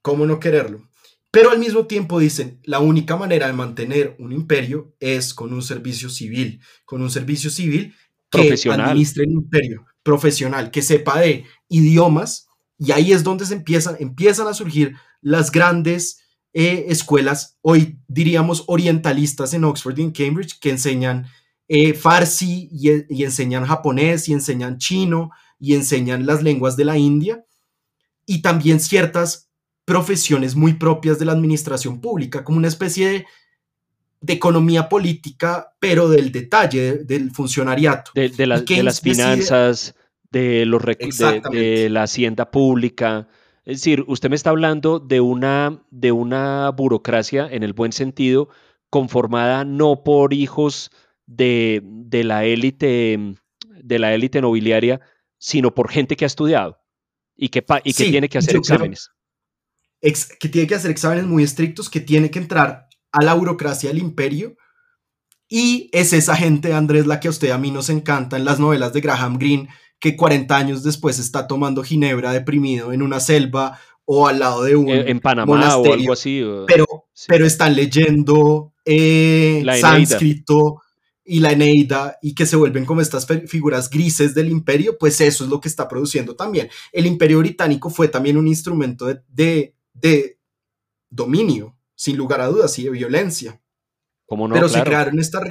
[0.02, 0.88] ¿Cómo no quererlo?
[1.32, 5.62] Pero al mismo tiempo dicen, la única manera de mantener un imperio es con un
[5.62, 7.96] servicio civil, con un servicio civil
[8.30, 12.48] que administre el imperio, profesional, que sepa de idiomas,
[12.78, 16.22] y ahí es donde se empiezan, empiezan a surgir las grandes
[16.54, 21.28] eh, escuelas, hoy diríamos orientalistas en Oxford y en Cambridge, que enseñan
[21.70, 26.98] eh, farsi y, y enseñan japonés y enseñan chino y enseñan las lenguas de la
[26.98, 27.46] India,
[28.26, 29.51] y también ciertas
[29.86, 33.26] profesiones muy propias de la administración pública, como una especie
[34.22, 38.12] de, economía política, pero del detalle, del funcionariato.
[38.14, 39.96] De, las finanzas,
[40.30, 43.28] de, los de, la hacienda pública.
[43.66, 48.50] Es decir, usted me está hablando de una, de una burocracia en el buen sentido,
[48.90, 50.92] conformada no por hijos
[51.26, 53.36] de, la élite
[53.84, 55.02] de la élite nobiliaria,
[55.40, 56.80] sino por gente que ha estudiado
[57.36, 59.10] y que, y que tiene que hacer exámenes
[60.02, 64.00] que tiene que hacer exámenes muy estrictos, que tiene que entrar a la burocracia del
[64.00, 64.56] imperio.
[65.48, 68.60] Y es esa gente, Andrés, la que a usted a mí nos encanta en las
[68.60, 73.80] novelas de Graham Greene, que 40 años después está tomando ginebra deprimido en una selva
[74.06, 76.44] o al lado de un en Panamá o algo así.
[76.68, 76.86] Pero,
[77.28, 80.82] pero están leyendo eh, sánscrito
[81.24, 85.44] y la Eneida y que se vuelven como estas figuras grises del imperio, pues eso
[85.44, 86.70] es lo que está produciendo también.
[86.92, 89.76] El imperio británico fue también un instrumento de de
[91.10, 93.62] dominio, sin lugar a dudas, y de violencia.
[94.48, 94.54] no?
[94.56, 95.44] Pero se crearon estas,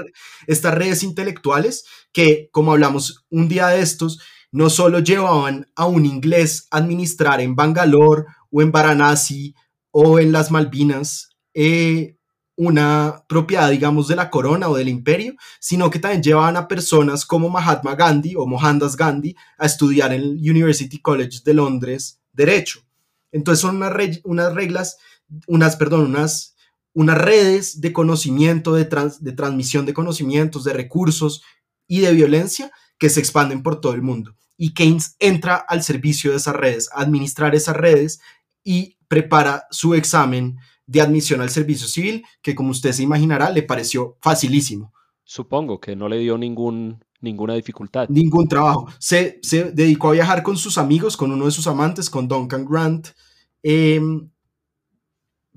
[0.47, 4.21] estas redes intelectuales que, como hablamos un día de estos,
[4.53, 9.55] no solo llevaban a un inglés a administrar en Bangalore o en Varanasi
[9.91, 12.17] o en las Malvinas eh,
[12.57, 17.25] una propiedad, digamos, de la corona o del imperio, sino que también llevaban a personas
[17.25, 22.81] como Mahatma Gandhi o Mohandas Gandhi a estudiar en el University College de Londres derecho.
[23.33, 23.93] Entonces son unas,
[24.25, 24.99] unas reglas,
[25.47, 26.57] unas, perdón, unas,
[26.93, 28.89] unas redes de conocimiento, de,
[29.21, 31.43] de transmisión de conocimientos, de recursos
[31.87, 34.37] y de violencia que se expanden por todo el mundo.
[34.57, 38.21] Y Keynes entra al servicio de esas redes, a administrar esas redes
[38.63, 43.63] y prepara su examen de admisión al servicio civil, que como usted se imaginará, le
[43.63, 44.93] pareció facilísimo.
[45.25, 48.09] Supongo que no le dio ningún, ninguna dificultad.
[48.09, 48.89] Ningún trabajo.
[48.99, 52.65] Se, se dedicó a viajar con sus amigos, con uno de sus amantes, con Duncan
[52.65, 53.09] Grant,
[53.63, 54.31] em,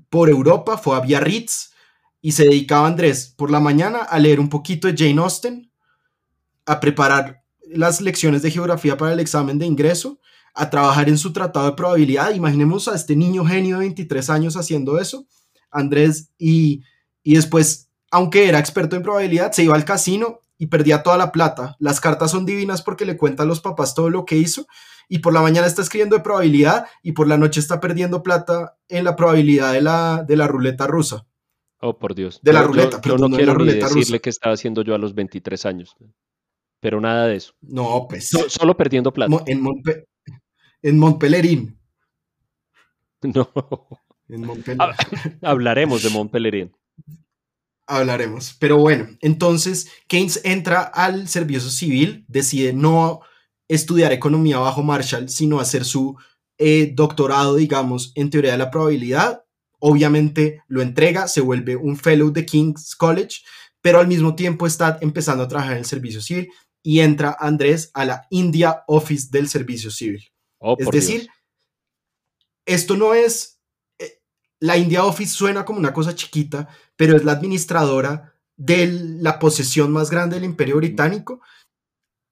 [0.08, 1.72] por Europa, fue a Biarritz
[2.20, 5.70] y se dedicaba Andrés por la mañana a leer un poquito de Jane Austen,
[6.66, 10.20] a preparar las lecciones de geografía para el examen de ingreso
[10.54, 12.32] a trabajar en su tratado de probabilidad.
[12.32, 15.26] Imaginemos a este niño genio de 23 años haciendo eso,
[15.70, 16.82] Andrés, y,
[17.24, 21.32] y después, aunque era experto en probabilidad, se iba al casino y perdía toda la
[21.32, 21.76] plata.
[21.78, 24.66] Las cartas son divinas porque le cuentan a los papás todo lo que hizo
[25.08, 28.76] y por la mañana está escribiendo de probabilidad y por la noche está perdiendo plata
[28.88, 31.26] en la probabilidad de la, de la ruleta rusa.
[31.80, 32.40] Oh, por Dios.
[32.42, 35.96] De la ruleta, pero no, quiero decirle qué estaba haciendo yo a los 23 años.
[36.80, 37.52] Pero nada de eso.
[37.60, 38.28] No, pues.
[38.48, 39.42] solo perdiendo plata.
[39.46, 39.64] En,
[40.82, 41.78] en Montpellerín.
[43.22, 43.50] No.
[44.28, 44.46] En
[45.40, 46.76] Hablaremos de Montpellerín.
[47.86, 48.56] Hablaremos.
[48.58, 53.20] Pero bueno, entonces Keynes entra al servicio civil, decide no
[53.68, 56.16] estudiar economía bajo Marshall, sino hacer su
[56.58, 59.44] eh, doctorado, digamos, en teoría de la probabilidad.
[59.78, 63.42] Obviamente lo entrega, se vuelve un fellow de King's College,
[63.80, 66.48] pero al mismo tiempo está empezando a trabajar en el servicio civil
[66.82, 70.22] y entra Andrés a la India Office del Servicio Civil.
[70.58, 71.28] Oh, es decir,
[72.66, 73.53] esto no es,
[74.60, 78.86] la India Office suena como una cosa chiquita, pero es la administradora de
[79.20, 81.40] la posesión más grande del imperio británico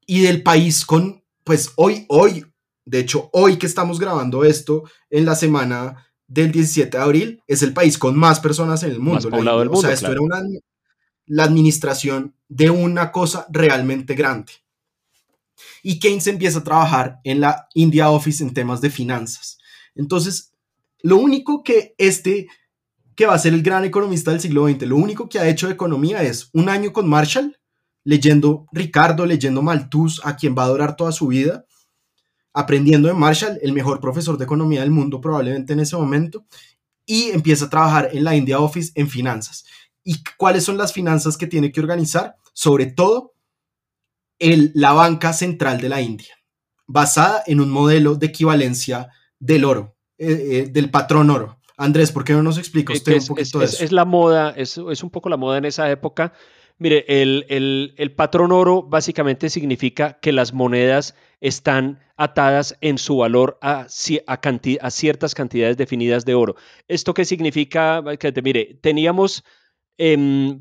[0.07, 2.47] y del país con, pues hoy, hoy,
[2.85, 7.63] de hecho, hoy que estamos grabando esto en la semana del 17 de abril, es
[7.63, 9.29] el país con más personas en el mundo.
[9.71, 10.43] o sea, esto era una,
[11.27, 14.53] la administración de una cosa realmente grande
[15.83, 19.59] y Keynes empieza a trabajar en la India Office en temas de finanzas.
[19.95, 20.52] Entonces,
[21.03, 22.49] lo único que este,
[23.15, 25.67] que va a ser el gran economista del siglo XX, lo único que ha hecho
[25.67, 27.59] de economía es un año con Marshall,
[28.05, 31.67] leyendo Ricardo, leyendo Malthus, a quien va a adorar toda su vida,
[32.53, 36.45] aprendiendo de Marshall, el mejor profesor de economía del mundo probablemente en ese momento,
[37.07, 39.65] y empieza a trabajar en la India Office en finanzas.
[40.05, 42.37] ¿Y cuáles son las finanzas que tiene que organizar?
[42.53, 43.35] Sobre todo
[44.39, 46.35] la banca central de la India,
[46.87, 51.59] basada en un modelo de equivalencia del oro, eh, eh, del patrón oro.
[51.77, 53.85] Andrés, ¿por qué no nos explica usted un poquito es, eso?
[53.85, 56.33] Es la moda, es, un poco la moda en esa época.
[56.79, 63.89] Mire, el, patrón oro básicamente significa que las monedas están atadas en su valor a,
[63.89, 66.55] a, ciertas cantidades definidas de oro.
[66.87, 68.01] ¿Esto qué significa?
[68.21, 69.43] Que, mire, teníamos,
[69.99, 70.57] em,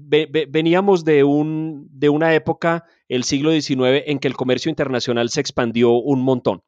[0.49, 5.41] veníamos de, un, de una época el siglo XIX en que el comercio internacional se
[5.41, 6.63] expandió un montón.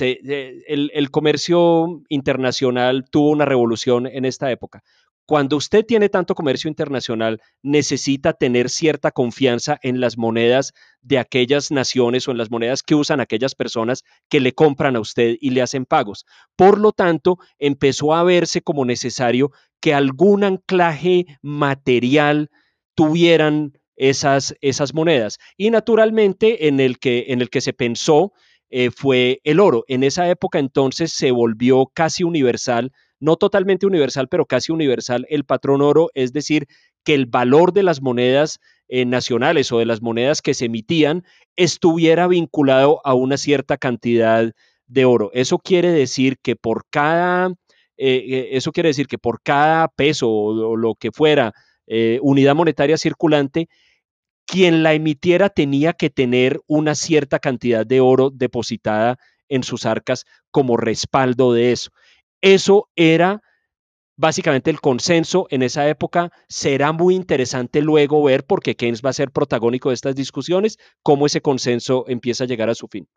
[0.00, 4.82] Eh, el, comercio internacional tuvo una revolución en esta época.
[5.26, 11.70] Cuando usted tiene tanto comercio internacional, necesita tener cierta confianza en las monedas de aquellas
[11.70, 15.50] naciones o en las monedas que usan aquellas personas que le compran a usted y
[15.50, 16.26] le hacen pagos.
[16.56, 22.50] Por lo tanto, empezó a verse como necesario que algún anclaje material
[22.94, 25.38] tuvieran esas, esas monedas.
[25.56, 28.32] Y naturalmente en el que, en el que se pensó
[28.74, 29.84] eh, fue el oro.
[29.86, 35.44] En esa época entonces se volvió casi universal, no totalmente universal, pero casi universal el
[35.44, 36.66] patrón oro, es decir,
[37.04, 41.22] que el valor de las monedas eh, nacionales o de las monedas que se emitían
[41.54, 44.52] estuviera vinculado a una cierta cantidad
[44.86, 45.30] de oro.
[45.34, 47.52] Eso quiere decir que por cada,
[47.98, 51.52] eh, eso quiere decir que por cada peso o, lo que fuera
[52.22, 53.68] unidad monetaria circulante,
[54.46, 60.24] quien la emitiera tenía que tener una cierta cantidad de oro depositada en sus arcas
[60.50, 61.90] como respaldo de eso.
[62.40, 63.42] Eso era
[64.16, 66.30] básicamente el consenso en esa época.
[66.48, 71.26] Será muy interesante luego ver, porque Keynes va a ser protagónico de estas discusiones, cómo
[71.26, 73.08] ese consenso empieza a llegar a su fin.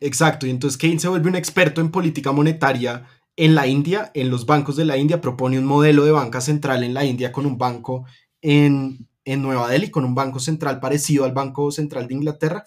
[0.00, 3.06] Exacto, y entonces Keynes se vuelve un experto en política monetaria
[3.36, 6.84] en la India, en los bancos de la India, propone un modelo de banca central
[6.84, 8.04] en la India con un banco
[8.40, 12.64] en en Nueva Delhi con un banco central parecido al Banco Central de Inglaterra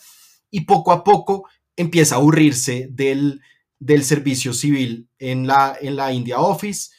[0.49, 3.41] y poco a poco empieza a aburrirse del,
[3.79, 6.89] del servicio civil en la, en la India Office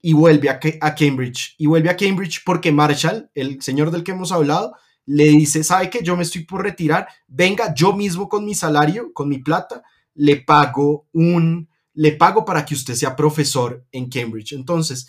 [0.00, 1.54] y vuelve a, a Cambridge.
[1.58, 4.74] Y vuelve a Cambridge porque Marshall, el señor del que hemos hablado,
[5.06, 7.08] le dice, ¿sabe que yo me estoy por retirar?
[7.26, 9.82] Venga, yo mismo con mi salario, con mi plata,
[10.14, 14.52] le pago un, le pago para que usted sea profesor en Cambridge.
[14.52, 15.08] Entonces,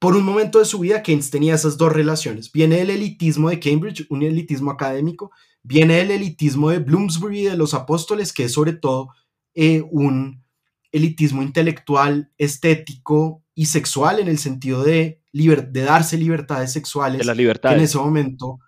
[0.00, 2.50] por un momento de su vida, Keynes tenía esas dos relaciones.
[2.50, 5.30] Viene el elitismo de Cambridge, un elitismo académico,
[5.62, 9.10] viene el elitismo de Bloomsbury de los apóstoles, que es sobre todo
[9.54, 10.42] eh, un
[10.90, 17.18] elitismo intelectual, estético y sexual en el sentido de, de darse libertades sexuales.
[17.18, 17.74] De libertad.
[17.74, 18.58] En ese momento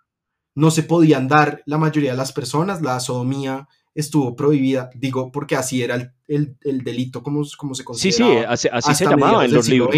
[0.54, 5.56] no se podían dar la mayoría de las personas, la sodomía estuvo prohibida, digo, porque
[5.56, 8.54] así era el, delito como, como se consideraba.
[8.54, 9.96] Sí, sí, así, se llamaba en los libros.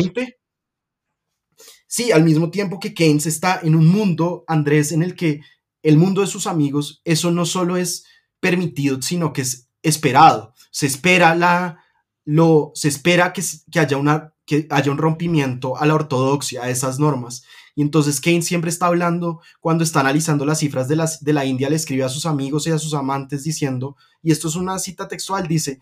[1.96, 5.42] Sí, al mismo tiempo que Keynes está en un mundo, Andrés, en el que
[5.80, 8.04] el mundo de sus amigos, eso no solo es
[8.40, 10.54] permitido, sino que es esperado.
[10.72, 11.84] Se espera la,
[12.24, 16.68] lo, se espera que, que haya una que haya un rompimiento a la ortodoxia, a
[16.68, 17.44] esas normas.
[17.76, 21.44] Y entonces Keynes siempre está hablando, cuando está analizando las cifras de, las, de la
[21.44, 24.80] India, le escribe a sus amigos y a sus amantes diciendo, y esto es una
[24.80, 25.78] cita textual, dice,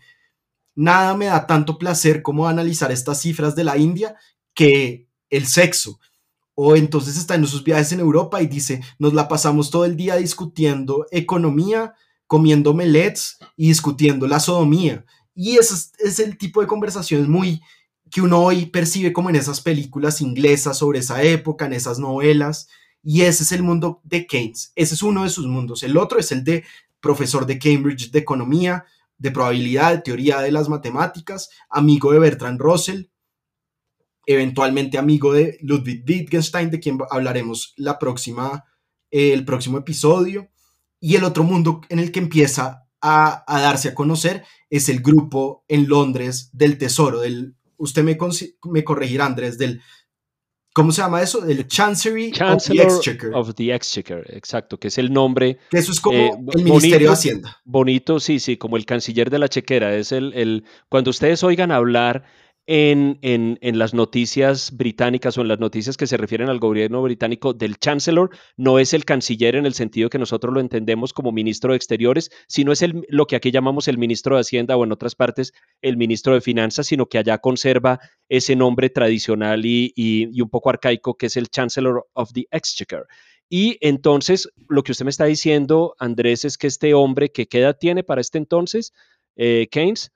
[0.75, 4.15] nada me da tanto placer como analizar estas cifras de la India
[4.53, 5.99] que el sexo.
[6.55, 9.97] O entonces está en sus viajes en Europa y dice, nos la pasamos todo el
[9.97, 11.95] día discutiendo economía,
[12.27, 15.05] comiendo melets y discutiendo la sodomía.
[15.35, 17.61] Y ese es, el tipo de conversaciones muy
[18.11, 22.67] que uno hoy percibe como en esas películas inglesas sobre esa época, en esas novelas,
[23.01, 25.81] y ese es el mundo de Keynes, ese es uno de sus mundos.
[25.81, 26.63] El otro es el de
[26.99, 28.85] profesor de Cambridge de economía,
[29.17, 33.05] de probabilidad, de teoría de las matemáticas, amigo de Bertrand Russell,
[34.25, 38.65] eventualmente amigo de Ludwig Wittgenstein, de quien hablaremos la próxima,
[39.11, 40.49] el próximo episodio.
[40.99, 45.01] Y el otro mundo en el que empieza a, a darse a conocer es el
[45.01, 48.17] grupo en Londres del Tesoro, del usted me,
[48.71, 49.81] me corregirá, Andrés, del,
[50.73, 51.41] ¿cómo se llama eso?
[51.41, 53.31] Del Chancery of the Exchequer.
[53.33, 55.59] Of the Exchequer, exacto, que es el nombre.
[55.69, 57.57] Que eso es como eh, el Ministerio de Hacienda.
[57.65, 59.95] Bonito, sí, sí, como el canciller de la chequera.
[59.95, 62.23] Es el, el, cuando ustedes oigan hablar
[62.65, 67.53] en, en, las noticias británicas o en las noticias que se refieren al gobierno británico
[67.53, 71.71] del Chancellor, no es el canciller en el sentido que nosotros lo entendemos como ministro
[71.71, 74.93] de Exteriores, sino es el, lo que aquí llamamos el ministro de Hacienda o en
[74.93, 77.99] otras partes el ministro de Finanzas, sino que allá conserva
[78.29, 83.05] ese nombre tradicional y, y, un poco arcaico que es el Chancellor of the Exchequer.
[83.49, 87.73] Y entonces, lo que usted me está diciendo, Andrés, es que este hombre, que ¿qué
[87.77, 88.93] tiene para este entonces?
[89.35, 90.11] Eh, Keynes.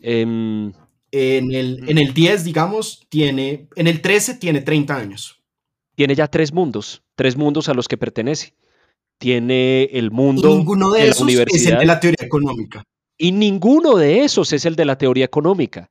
[0.00, 0.72] Em,
[1.16, 5.42] en el, en el 10, digamos, tiene, en el 13 tiene 30 años.
[5.94, 8.54] Tiene ya tres mundos, tres mundos a los que pertenece.
[9.18, 12.84] Tiene el mundo y ninguno de, esos es el de la teoría económica.
[13.16, 15.90] Y ninguno de esos es el de la teoría económica.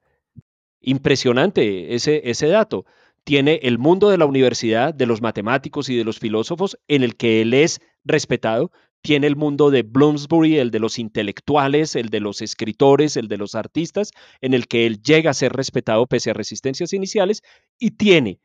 [0.79, 2.85] Impresionante ese, ese dato.
[3.23, 7.15] Tiene el mundo de la universidad, de los matemáticos y de los filósofos, en el
[7.15, 8.71] que él es respetado,
[9.05, 13.37] tiene el mundo de Bloomsbury, el de los intelectuales, el de los escritores, el de
[13.37, 14.09] los artistas,
[14.41, 17.43] en el que él llega a ser respetado pese a resistencias iniciales,
[17.77, 18.39] y tiene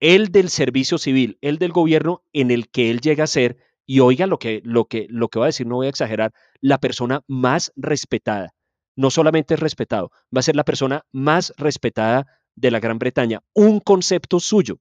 [0.00, 4.00] el del servicio civil, el del gobierno, en el que él llega a ser, y
[4.00, 6.78] oiga lo que, lo que, lo que va a decir, no voy a exagerar, la
[6.78, 8.54] persona más respetada.
[8.96, 12.26] No solamente es respetado, va a ser la persona más respetada
[12.56, 13.40] de la Gran Bretaña.
[13.54, 14.80] Un concepto suyo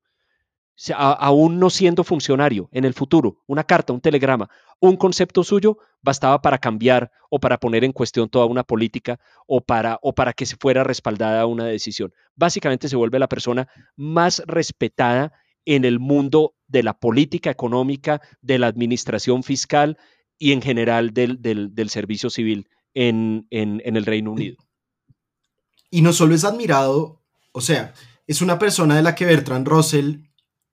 [0.95, 4.49] aún no siendo funcionario en el futuro, una carta, un telegrama,
[4.80, 9.62] un concepto suyo bastaba para cambiar o para poner en cuestión toda una política o
[9.62, 12.14] para, o para que se fuera respaldada una decisión.
[12.36, 15.34] Básicamente se vuelve la persona más respetada
[15.66, 19.98] en el mundo de la política económica, de la administración fiscal
[20.40, 24.58] y en general del, servicio civil en, en el Reino Unido.
[25.91, 27.22] Y no solo es admirado,
[27.52, 27.94] o sea,
[28.26, 30.31] es una persona de la que Bertrand Russell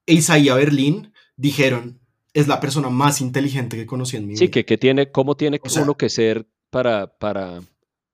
[0.08, 2.00] e Isaías Berlín dijeron,
[2.32, 4.38] es la persona más inteligente que conocí en mi vida.
[4.38, 7.60] Sí, que, que tiene, cómo tiene uno que ser para, para,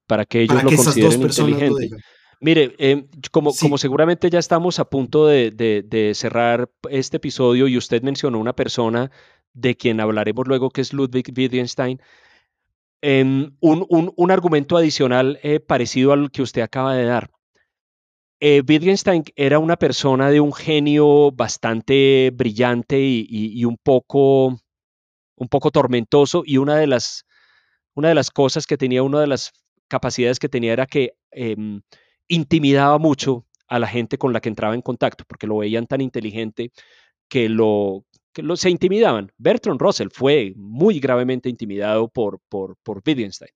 [0.06, 1.96] para que ellos lo consideren inteligente.
[2.40, 8.02] Mire, em, como, como seguramente ya estamos a punto de, cerrar este episodio y usted
[8.02, 9.12] mencionó una persona
[9.52, 12.00] de quien hablaremos luego, que es Ludwig Wittgenstein,
[13.02, 17.30] em, un, argumento adicional eh, parecido al que usted acaba de dar.
[18.46, 24.60] Eh, Wittgenstein era una persona de un genio bastante brillante y, un, poco,
[25.36, 27.24] un poco tormentoso y una de, las,
[27.94, 29.50] una de las cosas que tenía, una de las
[29.88, 31.80] capacidades que tenía era que em,
[32.28, 36.02] intimidaba mucho a la gente con la que entraba en contacto, porque lo veían tan
[36.02, 36.70] inteligente
[37.30, 38.04] que lo,
[38.34, 39.32] que lo se intimidaban.
[39.38, 43.52] Bertrand Russell fue muy gravemente intimidado por, por, por Wittgenstein.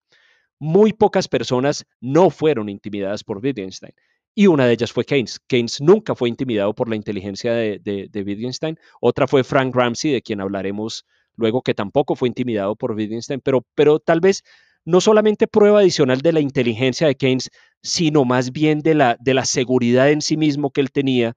[0.58, 3.92] Muy pocas personas no fueron intimidadas por Wittgenstein.
[4.38, 5.40] Y una de ellas fue Keynes.
[5.48, 8.78] Keynes nunca fue intimidado por la inteligencia de, de, Wittgenstein.
[9.00, 11.04] Otra fue Frank Ramsey, de quien hablaremos
[11.34, 14.44] luego, que tampoco fue intimidado por Wittgenstein, pero, pero tal vez
[14.84, 17.50] no solamente prueba adicional de la inteligencia de Keynes,
[17.82, 21.34] sino más bien de la, de la seguridad en sí mismo que él tenía,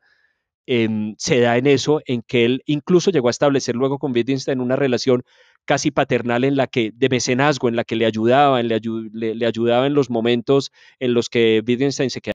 [0.68, 4.62] em, se da en eso, en que él incluso llegó a establecer luego con Wittgenstein
[4.62, 5.24] una relación
[5.66, 9.88] casi paternal en la que, de mecenazgo, en la que le ayudaba, le, le, ayudaba
[9.88, 12.31] en los momentos en los que Wittgenstein se quedaba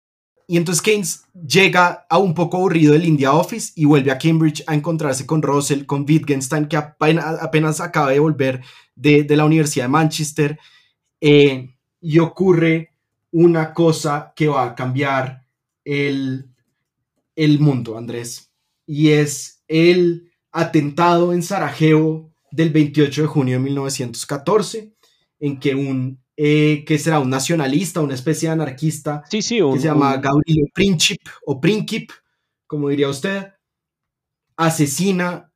[0.49, 4.63] y entonces Keynes llega a un poco aburrido del India Office y vuelve a Cambridge
[4.69, 8.63] a encontrarse con Russell, con Wittgenstein, que apenas, acaba de volver
[8.95, 10.59] de, la Universidad de Manchester.
[11.21, 12.93] Eh, y ocurre
[13.33, 15.45] una cosa que va a cambiar
[15.85, 16.49] el,
[17.35, 18.53] el mundo, Andrés.
[18.87, 24.95] Y es el atentado en Sarajevo del 28 de junio de 1914,
[25.41, 29.79] en que un eh, que será un nacionalista, una especie de anarquista, sí, sí, que
[29.79, 32.11] se llama Gabriel Princip o Princip,
[32.67, 33.55] como diría usted,
[34.57, 35.51] asesina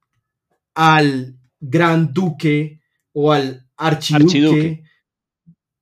[0.75, 2.81] al gran duque
[3.13, 4.85] o al archiduque,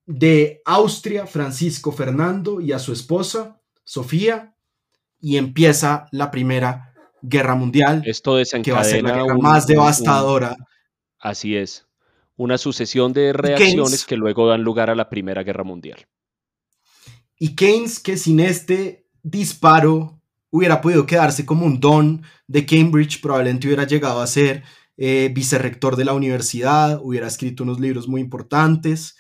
[0.06, 4.56] de Austria, Francisco Fernando, y a su esposa, Sofía,
[5.20, 10.56] y empieza la Primera Guerra Mundial, Esto que va a ser la guerra más devastadora.
[11.18, 11.87] así es
[12.38, 16.06] una sucesión de reacciones que luego dan lugar a la Primera Guerra Mundial.
[17.36, 23.66] Y Keynes, que sin este disparo hubiera podido quedarse como un don de Cambridge, probablemente
[23.66, 24.62] hubiera llegado a ser
[24.96, 29.16] eh, vicerrector de la universidad, hubiera escrito unos libros muy importantes.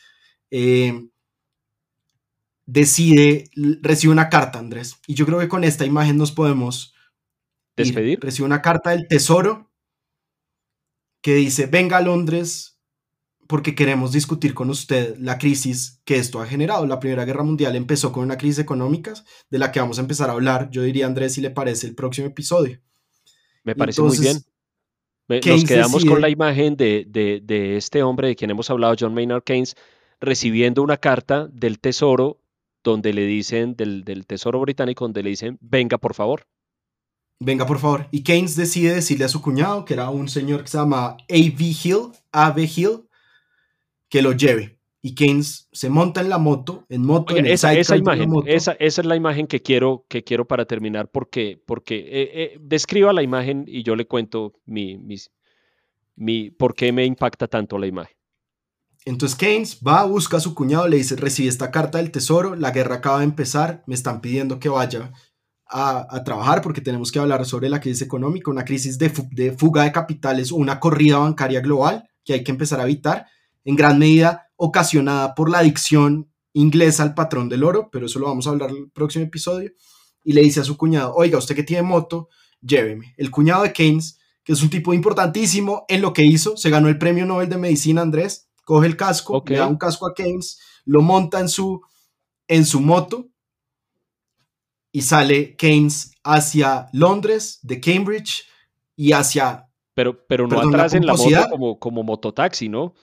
[0.52, 1.08] Eh,
[2.66, 3.50] decide,
[3.82, 4.96] recibe una carta, Andrés.
[5.08, 6.94] Y yo creo que con esta imagen nos podemos
[7.76, 8.20] despedir.
[8.20, 9.72] Recibe una carta del Tesoro
[11.20, 12.77] que dice, venga a Londres
[13.48, 16.86] porque queremos discutir con usted la crisis que esto ha generado.
[16.86, 19.14] La Primera Guerra Mundial empezó con una crisis económica
[19.50, 21.94] de la que vamos a empezar a hablar, yo diría, Andrés, si le parece, el
[21.94, 22.78] próximo episodio.
[23.64, 24.38] Me parece muy bien.
[25.28, 29.42] Nos quedamos con la imagen de, de, este hombre de quien hemos hablado, John Maynard
[29.42, 29.76] Keynes,
[30.20, 32.38] recibiendo una carta del Tesoro
[32.84, 36.46] donde le dicen, del, del Tesoro británico, donde le dicen, venga por favor.
[37.40, 38.08] Venga, por favor.
[38.10, 41.64] Y Keynes decide decirle a su cuñado, que era un señor que se llama A.V.
[41.84, 42.70] Hill, A.V.
[42.76, 43.07] Hill,
[44.08, 44.78] que lo lleve.
[45.00, 49.00] Y Keynes se monta en la moto, en moto, en esa, esa imagen, esa, esa,
[49.00, 53.22] es la imagen que quiero, que quiero para terminar, porque, porque eh, eh, describa la
[53.22, 54.98] imagen y yo le cuento mi,
[56.16, 58.16] mi, por qué me impacta tanto la imagen.
[59.04, 62.72] Entonces Keynes va, busca a su cuñado, le dice, recibe esta carta del tesoro, la
[62.72, 65.12] guerra acaba de empezar, me están pidiendo que vaya
[65.64, 69.52] a, a trabajar porque tenemos que hablar sobre la crisis económica, una crisis de, de
[69.52, 73.26] fuga de capitales o una corrida bancaria global que hay que empezar a evitar
[73.64, 78.26] en gran medida ocasionada por la adicción inglesa al patrón del oro, pero eso lo
[78.26, 79.70] vamos a hablar en el próximo episodio,
[80.24, 82.28] y le dice a su cuñado, oiga, usted que tiene moto,
[82.60, 83.14] lléveme.
[83.16, 86.88] El cuñado de Keynes, que es un tipo importantísimo en lo que hizo, se ganó
[86.88, 90.58] el premio Nobel de Medicina, Andrés, coge el casco, le da un casco a Keynes,
[90.84, 91.80] lo monta en su,
[92.48, 93.28] en su moto
[94.92, 98.46] y sale Keynes hacia Londres, de Cambridge
[98.96, 99.70] y hacia...
[99.94, 102.94] Pero, pero no atrás en la moto como, como mototaxi, ¿no?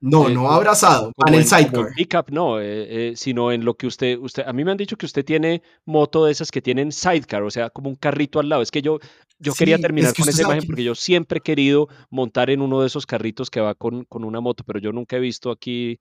[0.00, 1.92] No, eh, no abrazado, en el sidecar.
[1.96, 4.96] Pickup, no, eh, eh, sino en lo que usted, usted, a mí me han dicho
[4.96, 8.48] que usted tiene moto de esas que tienen sidecar, o sea, como un carrito al
[8.48, 8.62] lado.
[8.62, 9.00] Es que yo,
[9.40, 12.86] yo quería terminar con esa imagen porque yo siempre he querido montar en uno de
[12.86, 15.98] esos carritos que va con, con, una moto, pero yo nunca he visto aquí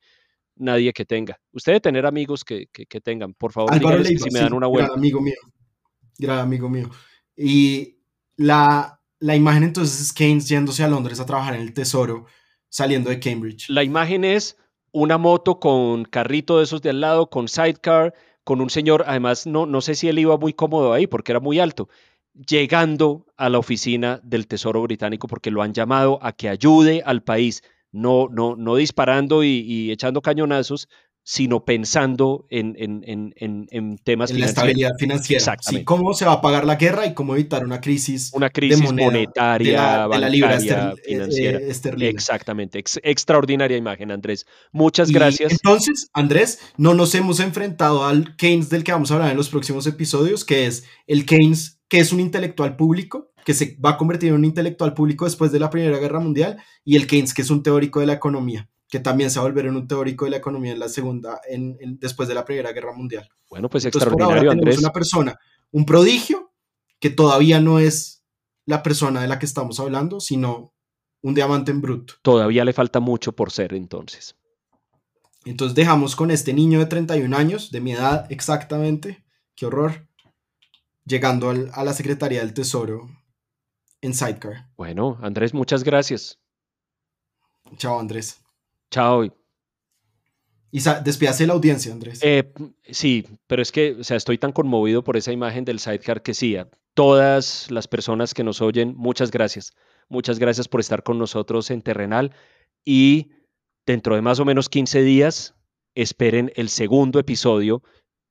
[0.56, 1.40] nadie que tenga.
[1.52, 3.74] Usted debe tener amigos que, que, tengan, por favor,
[4.06, 4.92] si me dan una vuelta.
[4.92, 5.40] Gran amigo mío,
[6.20, 6.92] gran amigo mío.
[7.36, 7.98] Y
[8.36, 12.28] la, la imagen entonces es Keynes yéndose a Londres a trabajar en el Tesoro
[12.70, 13.70] saliendo de Cambridge.
[13.70, 14.58] La imagen es
[14.92, 18.14] una moto con carrito de esos de al lado, con sidecar,
[18.44, 21.40] con un señor, además no, no sé si él iba muy cómodo ahí porque era
[21.40, 21.90] muy alto,
[22.34, 27.24] llegando a la oficina del Tesoro Británico porque lo han llamado a que ayude al
[27.24, 27.62] país,
[27.92, 30.88] no, no, no disparando y, y echando cañonazos,
[31.30, 33.04] sino pensando en, en,
[33.36, 35.40] en, en temas en la estabilidad financiera.
[35.40, 35.82] Exactamente.
[35.82, 38.94] Sí, cómo se va a pagar la guerra y cómo evitar una crisis, una crisis
[38.94, 41.60] monetaria, de la, libra financiera.
[41.60, 42.82] Eh, Exactamente.
[43.04, 44.46] extraordinaria imagen, Andrés.
[44.72, 45.52] Muchas gracias.
[45.52, 49.50] Entonces, Andrés, no nos hemos enfrentado al Keynes del que vamos a hablar en los
[49.50, 53.98] próximos episodios, que es el Keynes que es un intelectual público, que se va a
[53.98, 57.42] convertir en un intelectual público después de la Primera Guerra Mundial, y el Keynes que
[57.42, 60.26] es un teórico de la economía que también se va a volver en un teórico
[60.26, 63.28] de la economía en la segunda, en, después de la Primera Guerra Mundial.
[63.50, 64.78] Bueno, pues extraordinario, Andrés.
[64.80, 65.38] una persona,
[65.72, 66.52] un prodigio,
[67.00, 68.24] que todavía no es
[68.66, 70.74] la persona de la que estamos hablando, sino
[71.22, 72.16] un diamante en bruto.
[72.22, 74.36] Todavía le falta mucho por ser entonces.
[75.46, 79.24] Entonces dejamos con este niño de 31 años, de mi edad exactamente,
[79.56, 80.08] qué horror,
[81.06, 83.08] llegando al- a la Secretaría del Tesoro
[84.02, 84.70] en Sidecar.
[84.76, 86.40] Bueno, Andrés, muchas gracias.
[87.78, 88.42] Chao, Andrés.
[88.92, 89.26] Chao.
[90.70, 92.20] Y despídase de la audiencia, Andrés.
[92.22, 92.52] Eh,
[92.90, 96.34] sí, pero es que, o sea, estoy tan conmovido por esa imagen del sidecar que
[96.34, 99.72] sí, a todas las personas que nos oyen, muchas gracias.
[100.10, 102.34] Muchas gracias por estar con nosotros en Terrenal
[102.86, 103.32] y
[103.86, 105.56] dentro de más o menos 15 días
[105.96, 107.82] esperen el segundo episodio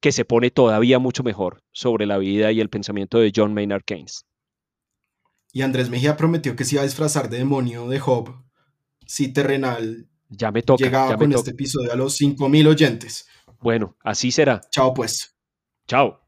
[0.01, 3.85] que se pone todavía mucho mejor sobre la vida y el pensamiento de John Maynard
[3.85, 4.25] Keynes.
[5.53, 8.45] Y Andrés Mejía prometió que se iba a disfrazar de demonio de Job
[9.07, 11.39] si Terrenal Ya me toca, llegaba ya me con toca.
[11.39, 13.27] este episodio a los 5000 oyentes.
[13.61, 14.61] Bueno, así será.
[14.71, 15.37] Chao, pues.
[15.87, 16.26] Chao.